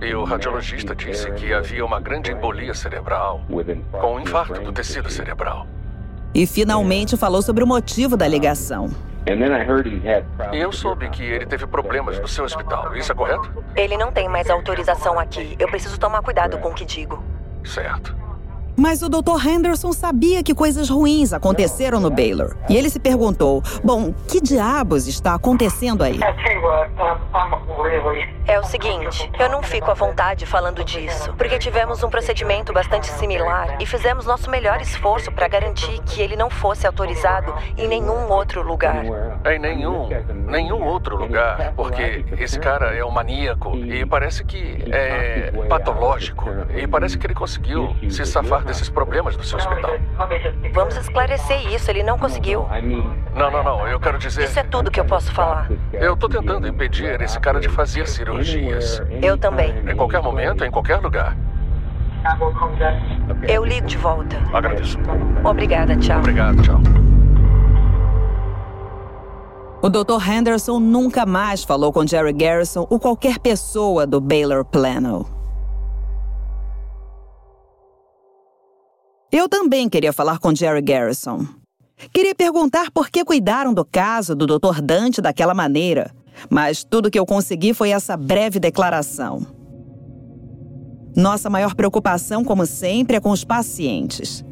E 0.00 0.14
o 0.14 0.24
radiologista 0.24 0.96
disse 0.96 1.30
que 1.32 1.52
havia 1.52 1.84
uma 1.84 2.00
grande 2.00 2.32
embolia 2.32 2.72
cerebral, 2.72 3.42
com 4.00 4.14
um 4.14 4.20
infarto 4.20 4.62
do 4.62 4.72
tecido 4.72 5.10
cerebral. 5.10 5.66
E 6.34 6.46
finalmente 6.46 7.18
falou 7.18 7.42
sobre 7.42 7.62
o 7.62 7.66
motivo 7.66 8.16
da 8.16 8.26
ligação. 8.26 8.90
E 10.52 10.58
eu 10.58 10.72
soube 10.72 11.08
que 11.10 11.22
ele 11.22 11.46
teve 11.46 11.66
problemas 11.66 12.18
no 12.18 12.26
seu 12.26 12.44
hospital, 12.44 12.96
isso 12.96 13.12
é 13.12 13.14
correto? 13.14 13.50
Ele 13.76 13.96
não 13.96 14.10
tem 14.10 14.28
mais 14.28 14.50
autorização 14.50 15.18
aqui. 15.18 15.56
Eu 15.58 15.68
preciso 15.68 15.98
tomar 15.98 16.22
cuidado 16.22 16.58
com 16.58 16.70
o 16.70 16.74
que 16.74 16.84
digo. 16.84 17.22
Certo. 17.64 18.22
Mas 18.76 19.02
o 19.02 19.08
Dr. 19.08 19.46
Henderson 19.46 19.92
sabia 19.92 20.42
que 20.42 20.54
coisas 20.54 20.88
ruins 20.88 21.32
aconteceram 21.32 22.00
no 22.00 22.10
Baylor. 22.10 22.56
E 22.68 22.76
ele 22.76 22.88
se 22.88 22.98
perguntou: 22.98 23.62
bom, 23.84 24.12
que 24.26 24.40
diabos 24.40 25.06
está 25.06 25.34
acontecendo 25.34 26.02
aí? 26.02 26.18
É 28.52 28.60
o 28.60 28.64
seguinte, 28.64 29.32
eu 29.40 29.48
não 29.48 29.62
fico 29.62 29.90
à 29.90 29.94
vontade 29.94 30.44
falando 30.44 30.84
disso, 30.84 31.32
porque 31.38 31.58
tivemos 31.58 32.02
um 32.02 32.10
procedimento 32.10 32.70
bastante 32.70 33.06
similar 33.06 33.80
e 33.80 33.86
fizemos 33.86 34.26
nosso 34.26 34.50
melhor 34.50 34.78
esforço 34.78 35.32
para 35.32 35.48
garantir 35.48 35.98
que 36.02 36.20
ele 36.20 36.36
não 36.36 36.50
fosse 36.50 36.86
autorizado 36.86 37.54
em 37.78 37.88
nenhum 37.88 38.30
outro 38.30 38.60
lugar. 38.60 39.06
Em 39.44 39.58
nenhum, 39.58 40.08
nenhum 40.46 40.84
outro 40.84 41.16
lugar, 41.16 41.72
porque 41.74 42.24
esse 42.38 42.58
cara 42.58 42.94
é 42.94 43.04
um 43.04 43.10
maníaco 43.10 43.76
e 43.76 44.06
parece 44.06 44.44
que 44.44 44.84
é 44.92 45.52
patológico 45.68 46.48
e 46.74 46.86
parece 46.86 47.18
que 47.18 47.26
ele 47.26 47.34
conseguiu 47.34 47.96
se 48.08 48.24
safar 48.24 48.64
desses 48.64 48.88
problemas 48.88 49.36
do 49.36 49.42
seu 49.42 49.58
hospital. 49.58 49.92
Vamos 50.72 50.96
esclarecer 50.96 51.72
isso, 51.72 51.90
ele 51.90 52.02
não 52.02 52.18
conseguiu. 52.18 52.66
Não, 53.34 53.50
não, 53.50 53.62
não, 53.62 53.88
eu 53.88 53.98
quero 53.98 54.18
dizer. 54.18 54.44
Isso 54.44 54.58
é 54.58 54.62
tudo 54.62 54.90
que 54.90 55.00
eu 55.00 55.04
posso 55.04 55.32
falar. 55.32 55.68
Eu 55.92 56.16
tô 56.16 56.28
tentando 56.28 56.68
impedir 56.68 57.20
esse 57.20 57.38
cara 57.40 57.60
de 57.60 57.68
fazer 57.68 58.06
cirurgias. 58.06 59.02
Eu 59.20 59.36
também. 59.36 59.74
Em 59.88 59.96
qualquer 59.96 60.22
momento, 60.22 60.64
em 60.64 60.70
qualquer 60.70 60.96
lugar. 60.96 61.36
Eu 63.48 63.64
ligo 63.64 63.86
de 63.86 63.96
volta. 63.96 64.36
Agradeço. 64.52 64.98
Obrigada, 65.42 65.96
tchau. 65.96 66.18
Obrigado, 66.20 66.62
tchau. 66.62 67.11
O 69.82 69.88
Dr. 69.90 70.30
Henderson 70.30 70.78
nunca 70.78 71.26
mais 71.26 71.64
falou 71.64 71.92
com 71.92 72.06
Jerry 72.06 72.32
Garrison 72.32 72.86
ou 72.88 73.00
qualquer 73.00 73.40
pessoa 73.40 74.06
do 74.06 74.20
Baylor 74.20 74.64
Plano. 74.64 75.26
Eu 79.32 79.48
também 79.48 79.88
queria 79.88 80.12
falar 80.12 80.38
com 80.38 80.54
Jerry 80.54 80.82
Garrison. 80.82 81.44
Queria 82.14 82.32
perguntar 82.32 82.92
por 82.92 83.10
que 83.10 83.24
cuidaram 83.24 83.74
do 83.74 83.84
caso 83.84 84.36
do 84.36 84.46
Dr. 84.46 84.80
Dante 84.80 85.20
daquela 85.20 85.52
maneira, 85.52 86.14
mas 86.48 86.84
tudo 86.84 87.10
que 87.10 87.18
eu 87.18 87.26
consegui 87.26 87.74
foi 87.74 87.90
essa 87.90 88.16
breve 88.16 88.60
declaração. 88.60 89.44
Nossa 91.16 91.50
maior 91.50 91.74
preocupação, 91.74 92.44
como 92.44 92.66
sempre, 92.66 93.16
é 93.16 93.20
com 93.20 93.30
os 93.30 93.44
pacientes. 93.44 94.44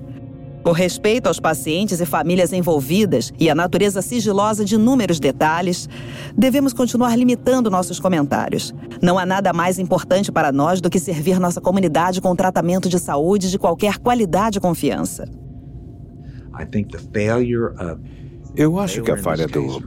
Por 0.62 0.72
respeito 0.72 1.26
aos 1.26 1.40
pacientes 1.40 2.00
e 2.00 2.06
famílias 2.06 2.52
envolvidas 2.52 3.32
e 3.38 3.48
à 3.48 3.54
natureza 3.54 4.02
sigilosa 4.02 4.64
de 4.64 4.74
inúmeros 4.74 5.18
detalhes, 5.18 5.88
devemos 6.36 6.74
continuar 6.74 7.16
limitando 7.16 7.70
nossos 7.70 7.98
comentários. 7.98 8.74
Não 9.00 9.18
há 9.18 9.24
nada 9.24 9.52
mais 9.54 9.78
importante 9.78 10.30
para 10.30 10.52
nós 10.52 10.80
do 10.80 10.90
que 10.90 10.98
servir 10.98 11.40
nossa 11.40 11.60
comunidade 11.60 12.20
com 12.20 12.36
tratamento 12.36 12.88
de 12.88 12.98
saúde 12.98 13.50
de 13.50 13.58
qualquer 13.58 13.98
qualidade 13.98 14.58
e 14.58 14.60
confiança. 14.60 15.26
Eu 18.54 18.78
acho 18.78 19.02
que 19.02 19.10
a 19.10 19.16
falha 19.16 19.46
do 19.46 19.80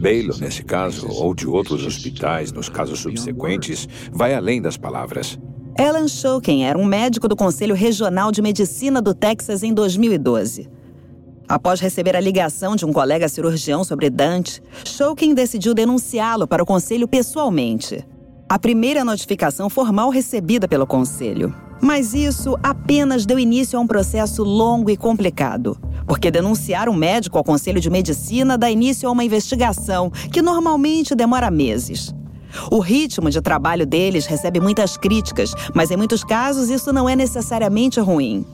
Baylor, 0.00 0.38
nesse 0.40 0.62
caso, 0.62 1.06
ou 1.08 1.34
de 1.34 1.46
outros 1.46 1.84
hospitais 1.84 2.52
nos 2.52 2.68
casos 2.68 3.00
subsequentes, 3.00 3.88
vai 4.12 4.34
além 4.34 4.62
das 4.62 4.76
palavras. 4.76 5.38
Alan 5.76 6.06
Shokin 6.06 6.62
era 6.62 6.78
um 6.78 6.84
médico 6.84 7.26
do 7.26 7.34
Conselho 7.34 7.74
Regional 7.74 8.30
de 8.30 8.40
Medicina 8.40 9.02
do 9.02 9.12
Texas 9.12 9.64
em 9.64 9.74
2012. 9.74 10.70
Após 11.48 11.80
receber 11.80 12.14
a 12.14 12.20
ligação 12.20 12.76
de 12.76 12.86
um 12.86 12.92
colega 12.92 13.28
cirurgião 13.28 13.82
sobre 13.82 14.08
Dante, 14.08 14.62
Shokin 14.84 15.34
decidiu 15.34 15.74
denunciá-lo 15.74 16.46
para 16.46 16.62
o 16.62 16.66
conselho 16.66 17.08
pessoalmente. 17.08 18.06
A 18.48 18.56
primeira 18.56 19.04
notificação 19.04 19.68
formal 19.68 20.10
recebida 20.10 20.68
pelo 20.68 20.86
conselho. 20.86 21.52
Mas 21.82 22.14
isso 22.14 22.56
apenas 22.62 23.26
deu 23.26 23.36
início 23.36 23.76
a 23.76 23.82
um 23.82 23.86
processo 23.86 24.44
longo 24.44 24.90
e 24.90 24.96
complicado, 24.96 25.76
porque 26.06 26.30
denunciar 26.30 26.88
um 26.88 26.94
médico 26.94 27.36
ao 27.36 27.42
Conselho 27.42 27.80
de 27.80 27.90
Medicina 27.90 28.56
dá 28.56 28.70
início 28.70 29.08
a 29.08 29.12
uma 29.12 29.24
investigação 29.24 30.08
que 30.08 30.40
normalmente 30.40 31.16
demora 31.16 31.50
meses. 31.50 32.14
O 32.70 32.78
ritmo 32.78 33.30
de 33.30 33.40
trabalho 33.40 33.86
deles 33.86 34.26
recebe 34.26 34.60
muitas 34.60 34.96
críticas, 34.96 35.54
mas 35.74 35.90
em 35.90 35.96
muitos 35.96 36.24
casos 36.24 36.70
isso 36.70 36.92
não 36.92 37.08
é 37.08 37.16
necessariamente 37.16 38.00
ruim. 38.00 38.44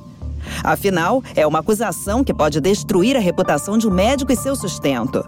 Afinal, 0.64 1.23
é 1.35 1.47
uma 1.47 1.59
acusação 1.59 2.25
que 2.25 2.35
pode 2.35 2.61
destruir 2.61 3.16
a 3.16 3.21
reputação 3.21 3.76
de 3.76 3.87
um 3.87 3.90
médico 3.90 4.33
e 4.33 4.37
seu 4.37 4.57
sustento. 4.57 5.25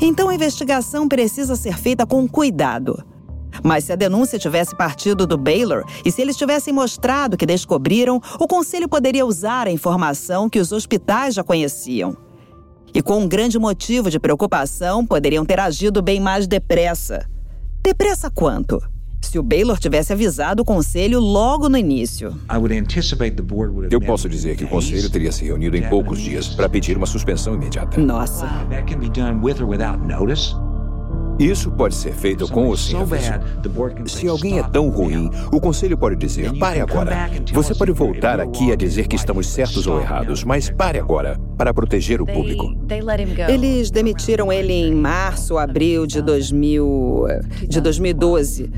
Então 0.00 0.28
a 0.28 0.34
investigação 0.34 1.08
precisa 1.08 1.56
ser 1.56 1.76
feita 1.76 2.06
com 2.06 2.26
cuidado. 2.26 3.02
Mas 3.62 3.84
se 3.84 3.92
a 3.92 3.96
denúncia 3.96 4.38
tivesse 4.38 4.74
partido 4.74 5.26
do 5.26 5.38
Baylor 5.38 5.84
e 6.04 6.10
se 6.10 6.20
eles 6.20 6.36
tivessem 6.36 6.74
mostrado 6.74 7.36
que 7.36 7.46
descobriram, 7.46 8.20
o 8.38 8.48
conselho 8.48 8.88
poderia 8.88 9.24
usar 9.24 9.68
a 9.68 9.70
informação 9.70 10.48
que 10.48 10.58
os 10.58 10.72
hospitais 10.72 11.34
já 11.34 11.44
conheciam. 11.44 12.16
E 12.92 13.02
com 13.02 13.20
um 13.20 13.28
grande 13.28 13.58
motivo 13.58 14.10
de 14.10 14.18
preocupação, 14.18 15.06
poderiam 15.06 15.44
ter 15.44 15.60
agido 15.60 16.02
bem 16.02 16.20
mais 16.20 16.46
depressa. 16.46 17.28
Depressa 17.84 18.30
quanto? 18.30 18.82
Se 19.20 19.38
o 19.38 19.42
Baylor 19.42 19.78
tivesse 19.78 20.10
avisado 20.10 20.62
o 20.62 20.64
conselho 20.64 21.20
logo 21.20 21.68
no 21.68 21.76
início. 21.76 22.34
Eu 23.90 24.00
posso 24.00 24.26
dizer 24.26 24.56
que 24.56 24.64
o 24.64 24.68
conselho 24.68 25.10
teria 25.10 25.30
se 25.30 25.44
reunido 25.44 25.76
em 25.76 25.86
poucos 25.86 26.18
dias 26.18 26.48
para 26.48 26.66
pedir 26.66 26.96
uma 26.96 27.04
suspensão 27.04 27.54
imediata. 27.54 28.00
Nossa. 28.00 28.46
Isso 31.38 31.70
pode 31.70 31.94
ser 31.94 32.12
feito 32.12 32.46
com 32.48 32.66
ou 32.66 32.76
sem 32.76 32.96
aviso. 33.00 33.32
Se 34.06 34.28
alguém 34.28 34.58
é 34.58 34.62
tão 34.62 34.88
ruim, 34.88 35.30
o 35.52 35.60
conselho 35.60 35.98
pode 35.98 36.16
dizer: 36.16 36.56
pare 36.58 36.80
agora. 36.80 37.28
Você 37.52 37.74
pode 37.74 37.92
voltar 37.92 38.40
aqui 38.40 38.72
a 38.72 38.76
dizer 38.76 39.08
que 39.08 39.16
estamos 39.16 39.48
certos 39.48 39.86
ou 39.86 40.00
errados, 40.00 40.44
mas 40.44 40.70
pare 40.70 40.98
agora, 40.98 41.38
para 41.56 41.74
proteger 41.74 42.20
o 42.22 42.26
público. 42.26 42.72
Eles 43.48 43.90
demitiram 43.90 44.52
ele 44.52 44.72
em 44.72 44.94
março, 44.94 45.58
abril 45.58 46.06
de 46.06 46.22
2000, 46.22 47.26
de 47.68 47.80
2012. 47.80 48.70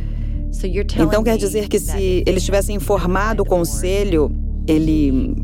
Então 0.99 1.23
quer 1.23 1.37
dizer 1.37 1.69
que 1.69 1.79
se 1.79 2.23
eles 2.27 2.43
tivessem 2.43 2.75
informado 2.75 3.43
o 3.43 3.47
conselho, 3.47 4.31
ele 4.67 5.35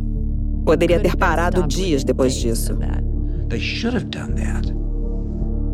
poderia 0.65 0.99
ter 0.99 1.17
parado 1.17 1.67
dias 1.67 2.03
depois 2.05 2.35
disso. 2.35 2.79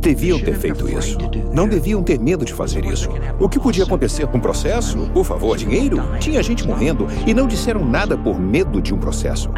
Deviam 0.09 0.41
ter 0.41 0.57
feito 0.57 0.89
isso. 0.89 1.19
Não 1.53 1.69
deviam 1.69 2.03
ter 2.03 2.19
medo 2.19 2.43
de 2.43 2.55
fazer 2.55 2.83
isso. 2.87 3.11
O 3.39 3.47
que 3.47 3.61
podia 3.61 3.85
acontecer 3.85 4.27
com 4.27 4.39
o 4.39 4.41
processo? 4.41 4.97
Por 5.13 5.23
favor, 5.23 5.55
dinheiro? 5.55 5.99
Tinha 6.19 6.43
gente 6.43 6.67
morrendo 6.67 7.07
e 7.27 7.35
não 7.35 7.47
disseram 7.47 7.85
nada 7.85 8.17
por 8.17 8.41
medo 8.41 8.81
de 8.81 8.95
um 8.95 8.99
processo. 8.99 9.51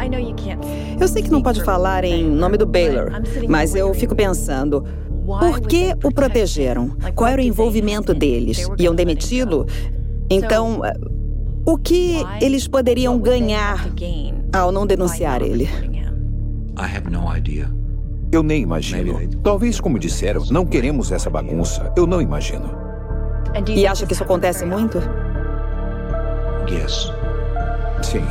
Eu 0.99 1.07
sei 1.07 1.23
que 1.23 1.31
não 1.31 1.41
pode 1.41 1.63
falar 1.63 2.03
em 2.03 2.29
nome 2.29 2.57
do 2.57 2.65
Baylor, 2.65 3.11
mas 3.47 3.75
eu 3.75 3.93
fico 3.93 4.13
pensando. 4.13 4.83
Por 5.25 5.61
que 5.61 5.93
o 6.03 6.11
protegeram? 6.13 6.97
Qual 7.15 7.29
era 7.29 7.41
o 7.41 7.45
envolvimento 7.45 8.13
deles? 8.13 8.67
Iam 8.77 8.93
demiti-lo? 8.93 9.65
Então, 10.29 10.81
o 11.65 11.77
que 11.77 12.25
eles 12.41 12.67
poderiam 12.67 13.17
ganhar 13.17 13.87
ao 14.51 14.69
não 14.69 14.85
denunciar 14.85 15.41
ele? 15.41 15.63
I 16.77 16.83
have 16.93 17.09
no 17.09 17.33
idea. 17.33 17.71
Eu 18.31 18.41
nem 18.41 18.63
imagino. 18.63 19.19
Talvez, 19.43 19.81
como 19.81 19.99
disseram, 19.99 20.45
não 20.49 20.65
queremos 20.65 21.11
essa 21.11 21.29
bagunça. 21.29 21.91
Eu 21.97 22.07
não 22.07 22.21
imagino. 22.21 22.69
E 23.67 23.85
acha 23.85 24.05
que 24.05 24.13
isso 24.13 24.23
acontece 24.23 24.65
muito? 24.65 24.99
Yes. 26.69 27.11
Sim. 28.01 28.23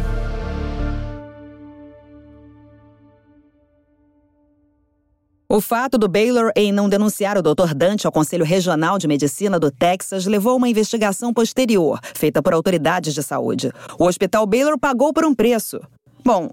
O 5.46 5.60
fato 5.60 5.98
do 5.98 6.08
Baylor 6.08 6.50
em 6.56 6.72
não 6.72 6.88
denunciar 6.88 7.36
o 7.36 7.42
Dr. 7.42 7.74
Dante 7.74 8.06
ao 8.06 8.12
Conselho 8.12 8.44
Regional 8.44 8.98
de 8.98 9.06
Medicina 9.06 9.58
do 9.58 9.70
Texas 9.70 10.24
levou 10.24 10.52
a 10.52 10.56
uma 10.56 10.68
investigação 10.68 11.34
posterior, 11.34 11.98
feita 12.14 12.40
por 12.40 12.54
autoridades 12.54 13.12
de 13.12 13.22
saúde. 13.22 13.70
O 13.98 14.06
Hospital 14.06 14.46
Baylor 14.46 14.78
pagou 14.78 15.12
por 15.12 15.26
um 15.26 15.34
preço. 15.34 15.78
Bom, 16.24 16.50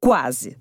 quase. 0.00 0.56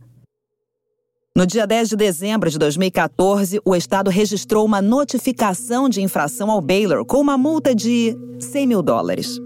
No 1.39 1.47
dia 1.47 1.65
10 1.65 1.87
de 1.87 1.95
dezembro 1.95 2.49
de 2.49 2.59
2014, 2.59 3.61
o 3.63 3.73
Estado 3.73 4.09
registrou 4.09 4.65
uma 4.65 4.81
notificação 4.81 5.87
de 5.87 6.01
infração 6.01 6.51
ao 6.51 6.59
Baylor 6.59 7.05
com 7.05 7.15
uma 7.15 7.37
multa 7.37 7.73
de 7.73 8.13
100 8.41 8.67
mil 8.67 8.81
dólares. 8.81 9.39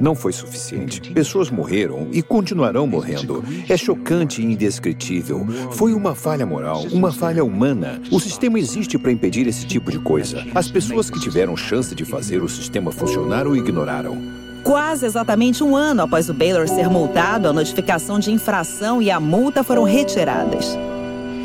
Não 0.00 0.14
foi 0.14 0.32
suficiente. 0.32 1.12
Pessoas 1.12 1.50
morreram 1.50 2.08
e 2.10 2.22
continuarão 2.22 2.86
morrendo. 2.86 3.44
É 3.68 3.76
chocante 3.76 4.40
e 4.40 4.46
indescritível. 4.46 5.46
Foi 5.72 5.92
uma 5.92 6.14
falha 6.14 6.46
moral, 6.46 6.84
uma 6.90 7.12
falha 7.12 7.44
humana. 7.44 8.00
O 8.10 8.18
sistema 8.18 8.58
existe 8.58 8.96
para 8.96 9.12
impedir 9.12 9.46
esse 9.46 9.66
tipo 9.66 9.90
de 9.90 9.98
coisa. 9.98 10.42
As 10.54 10.70
pessoas 10.70 11.10
que 11.10 11.20
tiveram 11.20 11.54
chance 11.54 11.94
de 11.94 12.06
fazer 12.06 12.42
o 12.42 12.48
sistema 12.48 12.90
funcionar 12.90 13.46
o 13.46 13.54
ignoraram. 13.54 14.43
Quase 14.64 15.04
exatamente 15.04 15.62
um 15.62 15.76
ano 15.76 16.02
após 16.02 16.30
o 16.30 16.34
Baylor 16.34 16.66
ser 16.66 16.88
multado, 16.88 17.46
a 17.48 17.52
notificação 17.52 18.18
de 18.18 18.32
infração 18.32 19.02
e 19.02 19.10
a 19.10 19.20
multa 19.20 19.62
foram 19.62 19.84
retiradas. 19.84 20.78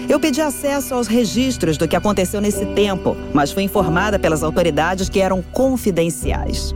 Eu 0.08 0.22
pedi 0.22 0.42
acesso 0.42 0.96
aos 0.96 1.06
registros 1.06 1.78
do 1.78 1.86
que 1.86 1.98
aconteceu 1.98 2.40
nesse 2.40 2.66
tempo, 2.68 3.18
mas 3.34 3.52
fui 3.52 3.64
informada 3.64 4.18
pelas 4.18 4.42
autoridades 4.42 5.10
que 5.10 5.20
eram 5.20 5.42
confidenciais. 5.42 6.74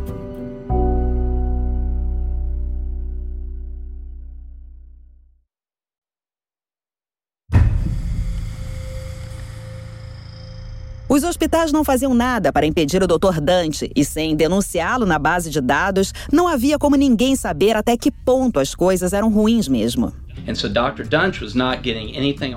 Os 11.13 11.23
hospitais 11.23 11.71
não 11.71 11.83
faziam 11.83 12.11
nada 12.11 12.51
para 12.51 12.65
impedir 12.65 13.03
o 13.03 13.07
Dr. 13.07 13.39
Dante 13.39 13.87
e, 13.95 14.03
sem 14.03 14.35
denunciá-lo 14.35 15.05
na 15.05 15.19
base 15.19 15.51
de 15.51 15.61
dados, 15.61 16.11
não 16.31 16.47
havia 16.47 16.79
como 16.79 16.95
ninguém 16.95 17.35
saber 17.35 17.75
até 17.75 17.95
que 17.95 18.09
ponto 18.09 18.59
as 18.59 18.73
coisas 18.73 19.13
eram 19.13 19.31
ruins 19.31 19.67
mesmo. 19.67 20.11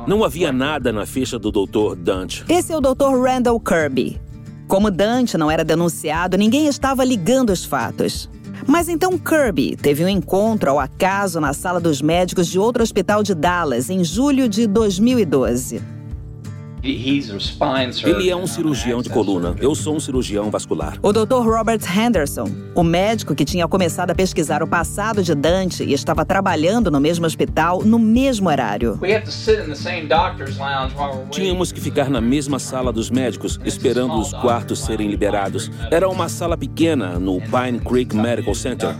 Não 0.08 0.24
havia 0.24 0.50
nada 0.50 0.90
na 0.90 1.04
ficha 1.04 1.38
do 1.38 1.52
Dr. 1.52 1.96
Dante. 1.98 2.46
Esse 2.48 2.72
é 2.72 2.76
o 2.78 2.80
Dr. 2.80 3.20
Randall 3.22 3.60
Kirby. 3.60 4.18
Como 4.66 4.90
Dante 4.90 5.36
não 5.36 5.50
era 5.50 5.62
denunciado, 5.62 6.38
ninguém 6.38 6.66
estava 6.66 7.04
ligando 7.04 7.50
os 7.50 7.62
fatos. 7.62 8.26
Mas 8.66 8.88
então 8.88 9.18
Kirby 9.18 9.76
teve 9.76 10.02
um 10.02 10.08
encontro 10.08 10.70
ao 10.70 10.80
acaso 10.80 11.38
na 11.40 11.52
sala 11.52 11.78
dos 11.78 12.00
médicos 12.00 12.46
de 12.46 12.58
outro 12.58 12.82
hospital 12.82 13.22
de 13.22 13.34
Dallas 13.34 13.90
em 13.90 14.02
julho 14.02 14.48
de 14.48 14.66
2012. 14.66 15.95
Ele 18.08 18.30
é 18.30 18.36
um 18.36 18.46
cirurgião 18.46 19.02
de 19.02 19.08
coluna. 19.08 19.54
Eu 19.60 19.74
sou 19.74 19.96
um 19.96 20.00
cirurgião 20.00 20.50
vascular. 20.50 20.98
O 21.02 21.12
Dr. 21.12 21.42
Robert 21.42 21.80
Henderson, 21.96 22.50
o 22.74 22.82
médico 22.82 23.34
que 23.34 23.44
tinha 23.44 23.66
começado 23.66 24.10
a 24.10 24.14
pesquisar 24.14 24.62
o 24.62 24.66
passado 24.66 25.22
de 25.22 25.34
Dante 25.34 25.84
e 25.84 25.92
estava 25.92 26.24
trabalhando 26.24 26.90
no 26.90 27.00
mesmo 27.00 27.26
hospital 27.26 27.82
no 27.82 27.98
mesmo 27.98 28.48
horário. 28.48 28.98
Tínhamos 31.30 31.72
que 31.72 31.80
ficar 31.80 32.10
na 32.10 32.20
mesma 32.20 32.58
sala 32.58 32.92
dos 32.92 33.10
médicos, 33.10 33.58
esperando 33.64 34.18
os 34.18 34.32
quartos 34.32 34.80
serem 34.80 35.08
liberados. 35.08 35.70
Era 35.90 36.08
uma 36.08 36.28
sala 36.28 36.56
pequena 36.56 37.18
no 37.18 37.40
Pine 37.40 37.80
Creek 37.80 38.14
Medical 38.14 38.54
Center. 38.54 38.94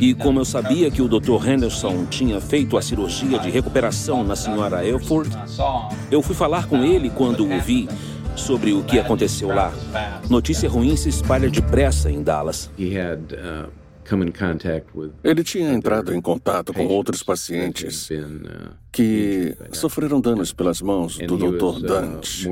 E 0.00 0.14
como 0.14 0.40
eu 0.40 0.44
sabia 0.46 0.90
que 0.90 1.02
o 1.02 1.08
Dr. 1.08 1.46
Henderson 1.46 2.06
tinha 2.06 2.40
feito 2.40 2.78
a 2.78 2.82
cirurgia 2.82 3.38
de 3.38 3.50
recuperação 3.50 4.24
na 4.24 4.34
senhora 4.34 4.84
Elford, 4.84 5.30
eu 6.10 6.22
fui 6.22 6.34
falar 6.34 6.66
com 6.66 6.82
ele 6.82 7.10
quando 7.10 7.44
o 7.44 7.60
vi 7.60 7.86
sobre 8.34 8.72
o 8.72 8.82
que 8.82 8.98
aconteceu 8.98 9.48
lá. 9.48 9.70
Notícia 10.28 10.68
ruim 10.68 10.96
se 10.96 11.10
espalha 11.10 11.50
depressa 11.50 12.10
em 12.10 12.22
Dallas. 12.22 12.70
Ele 15.22 15.44
tinha 15.44 15.72
entrado 15.72 16.12
em 16.14 16.20
contato 16.20 16.72
com 16.72 16.86
outros 16.86 17.22
pacientes 17.22 18.08
que 18.92 19.56
sofreram 19.72 20.20
danos 20.20 20.52
pelas 20.52 20.82
mãos 20.82 21.16
do 21.18 21.36
Dr. 21.36 21.86
Dante. 21.86 22.48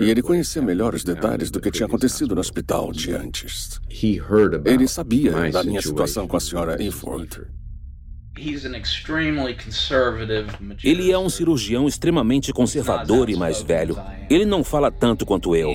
E 0.00 0.10
ele 0.10 0.20
conhecia 0.22 0.60
melhor 0.62 0.94
os 0.94 1.04
detalhes 1.04 1.50
do 1.50 1.60
que 1.60 1.70
tinha 1.70 1.86
acontecido 1.86 2.34
no 2.34 2.40
hospital 2.40 2.92
de 2.92 3.12
antes. 3.14 3.80
Ele 4.66 4.86
sabia 4.88 5.32
da 5.52 5.64
minha 5.64 5.80
situação 5.82 6.28
com 6.28 6.36
a 6.36 6.40
senhora 6.40 6.82
Eford. 6.82 7.40
Ele 10.82 11.12
é 11.12 11.18
um 11.18 11.28
cirurgião 11.28 11.86
extremamente 11.86 12.52
conservador 12.52 13.28
e 13.28 13.36
mais 13.36 13.60
velho. 13.60 13.98
Ele 14.30 14.46
não 14.46 14.64
fala 14.64 14.90
tanto 14.90 15.26
quanto 15.26 15.54
eu. 15.54 15.70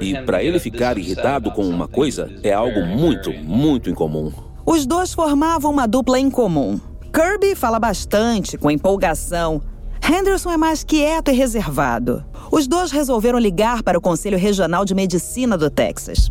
E 0.00 0.14
para 0.22 0.42
ele 0.42 0.58
ficar 0.58 0.98
irritado 0.98 1.50
com 1.50 1.66
uma 1.66 1.88
coisa 1.88 2.30
é 2.42 2.52
algo 2.52 2.84
muito, 2.84 3.32
muito 3.32 3.88
incomum. 3.88 4.32
Os 4.66 4.86
dois 4.86 5.14
formavam 5.14 5.70
uma 5.70 5.86
dupla 5.86 6.18
em 6.20 6.30
comum. 6.30 6.78
Kirby 7.12 7.54
fala 7.54 7.78
bastante, 7.78 8.58
com 8.58 8.70
empolgação. 8.70 9.62
Henderson 10.06 10.50
é 10.50 10.56
mais 10.56 10.84
quieto 10.84 11.30
e 11.30 11.34
reservado. 11.34 12.24
Os 12.50 12.66
dois 12.66 12.90
resolveram 12.90 13.38
ligar 13.38 13.82
para 13.82 13.96
o 13.98 14.00
Conselho 14.00 14.36
Regional 14.36 14.84
de 14.84 14.94
Medicina 14.94 15.56
do 15.56 15.70
Texas. 15.70 16.30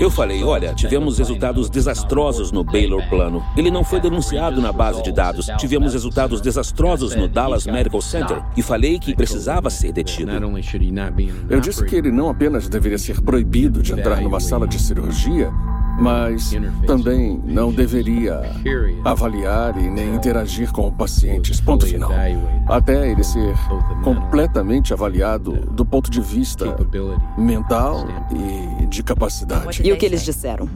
Eu 0.00 0.10
falei, 0.10 0.42
olha, 0.42 0.74
tivemos 0.74 1.18
resultados 1.18 1.70
desastrosos 1.70 2.52
no 2.52 2.62
Baylor 2.62 3.02
Plano. 3.08 3.42
Ele 3.56 3.70
não 3.70 3.82
foi 3.84 4.00
denunciado 4.00 4.60
na 4.60 4.72
base 4.72 5.02
de 5.02 5.12
dados. 5.12 5.46
Tivemos 5.58 5.92
resultados 5.92 6.40
desastrosos 6.40 7.14
no 7.14 7.28
Dallas 7.28 7.66
Medical 7.66 8.00
Center. 8.02 8.42
E 8.56 8.62
falei 8.62 8.98
que 8.98 9.14
precisava 9.14 9.70
ser 9.70 9.92
detido. 9.92 10.32
Eu 11.48 11.60
disse 11.60 11.84
que 11.84 11.96
ele 11.96 12.10
não 12.10 12.28
apenas 12.28 12.68
deveria 12.68 12.98
ser 12.98 13.20
proibido 13.20 13.82
de 13.82 13.92
entrar 13.92 14.20
numa 14.20 14.40
sala 14.40 14.66
de 14.66 14.78
cirurgia, 14.80 15.50
mas 15.98 16.52
também 16.86 17.40
não 17.44 17.72
deveria 17.72 18.40
avaliar 19.04 19.76
e 19.80 19.88
nem 19.88 20.14
interagir 20.14 20.70
com 20.72 20.90
pacientes. 20.92 21.60
Ponto 21.60 21.86
final. 21.86 22.10
Até 22.68 23.10
ele 23.10 23.22
ser 23.22 23.54
completamente 24.02 24.92
avaliado 24.92 25.52
do 25.70 25.84
ponto 25.84 26.10
de 26.10 26.20
vista 26.20 26.76
mental 27.38 28.06
e 28.80 28.86
de 28.86 29.02
capacidade. 29.02 29.82
E 29.86 29.92
o 29.92 29.96
que 29.96 30.06
eles 30.06 30.24
disseram? 30.24 30.66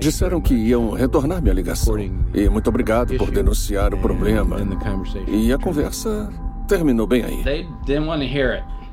Disseram 0.00 0.40
que 0.40 0.54
iam 0.54 0.90
retornar 0.92 1.42
minha 1.42 1.54
ligação. 1.54 1.94
E 2.34 2.48
muito 2.48 2.68
obrigado 2.68 3.14
por 3.16 3.30
denunciar 3.30 3.92
o 3.94 3.98
problema. 3.98 4.56
E 5.26 5.52
a 5.52 5.58
conversa 5.58 6.30
terminou 6.68 7.06
bem 7.06 7.24
aí. 7.24 7.42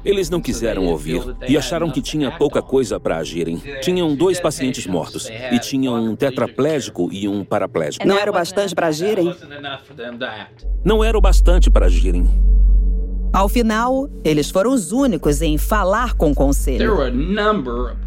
Eles 0.07 0.29
não 0.29 0.39
quiseram 0.39 0.85
ouvir 0.85 1.21
e 1.49 1.57
acharam 1.57 1.91
que 1.91 2.01
tinha 2.01 2.31
pouca 2.31 2.61
coisa 2.61 2.97
para 2.97 3.17
agirem. 3.17 3.61
Tinham 3.81 4.15
dois 4.15 4.39
pacientes 4.39 4.87
mortos 4.87 5.29
e 5.51 5.59
tinham 5.59 5.95
um 5.95 6.15
tetraplégico 6.15 7.09
e 7.11 7.27
um 7.27 7.43
paraplégico. 7.43 8.07
Não 8.07 8.17
era 8.17 8.31
o 8.31 8.33
bastante 8.33 8.73
para 8.73 8.87
agirem? 8.87 9.35
Não 10.81 11.03
era 11.03 11.17
o 11.17 11.19
bastante 11.19 11.69
para 11.69 11.87
agirem. 11.87 12.25
Ao 13.33 13.47
final, 13.49 14.09
eles 14.23 14.49
foram 14.49 14.73
os 14.73 14.91
únicos 14.91 15.41
em 15.41 15.57
falar 15.57 16.13
com 16.13 16.31
o 16.31 16.35
conselho. 16.35 16.95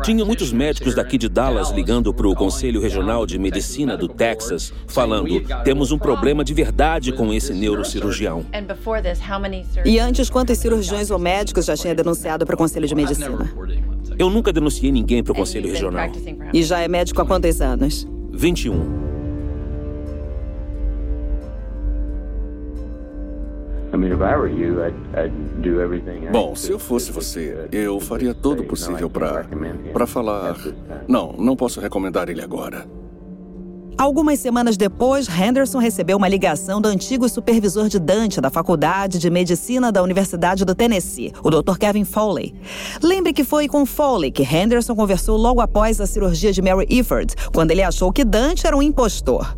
Tinha 0.03 0.25
muitos 0.25 0.53
médicos 0.53 0.95
daqui 0.95 1.19
de 1.19 1.29
Dallas 1.29 1.71
ligando 1.71 2.13
para 2.13 2.29
o 2.29 2.35
Conselho 2.35 2.81
Regional 2.81 3.27
de 3.27 3.39
Medicina 3.39 3.97
do 3.97 4.09
Texas, 4.09 4.73
falando: 4.87 5.41
temos 5.65 5.93
um 5.93 5.99
problema 5.99 6.43
de 6.43 6.55
verdade 6.55 7.13
com 7.13 7.33
esse 7.33 7.53
neurocirurgião. 7.53 8.45
E 9.85 9.99
antes, 9.99 10.31
quantos 10.31 10.59
cirurgiões 10.59 11.11
ou 11.11 11.19
médicos 11.19 11.67
já 11.67 11.77
tinha 11.77 11.95
denunciado 11.95 12.47
para 12.47 12.55
o 12.55 12.59
Conselho 12.59 12.87
de 12.87 12.95
Medicina? 12.95 13.53
Eu 14.19 14.29
nunca 14.29 14.53
denunciei 14.53 14.91
ninguém 14.91 15.23
para 15.23 15.33
o 15.33 15.37
Conselho 15.37 15.71
Regional. 15.71 16.11
E 16.53 16.63
já 16.63 16.81
é 16.81 16.89
médico 16.89 17.23
há 17.23 17.27
quantos 17.27 17.61
anos? 17.61 18.07
21. 18.33 19.10
Bom, 26.33 26.55
se 26.55 26.71
eu 26.71 26.79
fosse 26.79 27.13
você, 27.13 27.69
eu 27.73 28.01
faria 28.01 28.35
todo 28.35 28.61
o 28.61 28.65
possível 28.65 29.11
para 29.11 29.45
para 29.93 30.07
falar. 30.07 30.57
Não, 31.07 31.35
não 31.39 31.57
posso 31.57 31.81
recomendar 31.81 32.29
ele 32.29 32.43
agora. 32.43 32.87
Algumas 34.01 34.41
semanas 34.41 34.79
depois, 34.79 35.29
Henderson 35.29 35.77
recebeu 35.77 36.17
uma 36.17 36.27
ligação 36.27 36.81
do 36.81 36.89
antigo 36.89 37.29
supervisor 37.29 37.87
de 37.87 37.99
Dante 37.99 38.41
da 38.41 38.49
Faculdade 38.49 39.19
de 39.19 39.29
Medicina 39.29 39.93
da 39.93 40.03
Universidade 40.03 40.65
do 40.65 40.75
Tennessee, 40.75 41.35
o 41.45 41.51
Dr. 41.51 41.77
Kevin 41.79 42.05
Foley. 42.05 42.55
Lembre 43.03 43.35
que 43.35 43.45
foi 43.45 43.69
com 43.69 43.85
Foley 43.85 44.31
que 44.31 44.43
Henderson 44.43 44.97
conversou 44.97 45.37
logo 45.37 45.61
após 45.61 46.01
a 46.01 46.07
cirurgia 46.07 46.51
de 46.51 46.63
Mary 46.63 46.87
Ifford, 46.89 47.35
quando 47.53 47.73
ele 47.73 47.83
achou 47.83 48.11
que 48.11 48.25
Dante 48.25 48.67
era 48.67 48.75
um 48.75 48.81
impostor. 48.81 49.55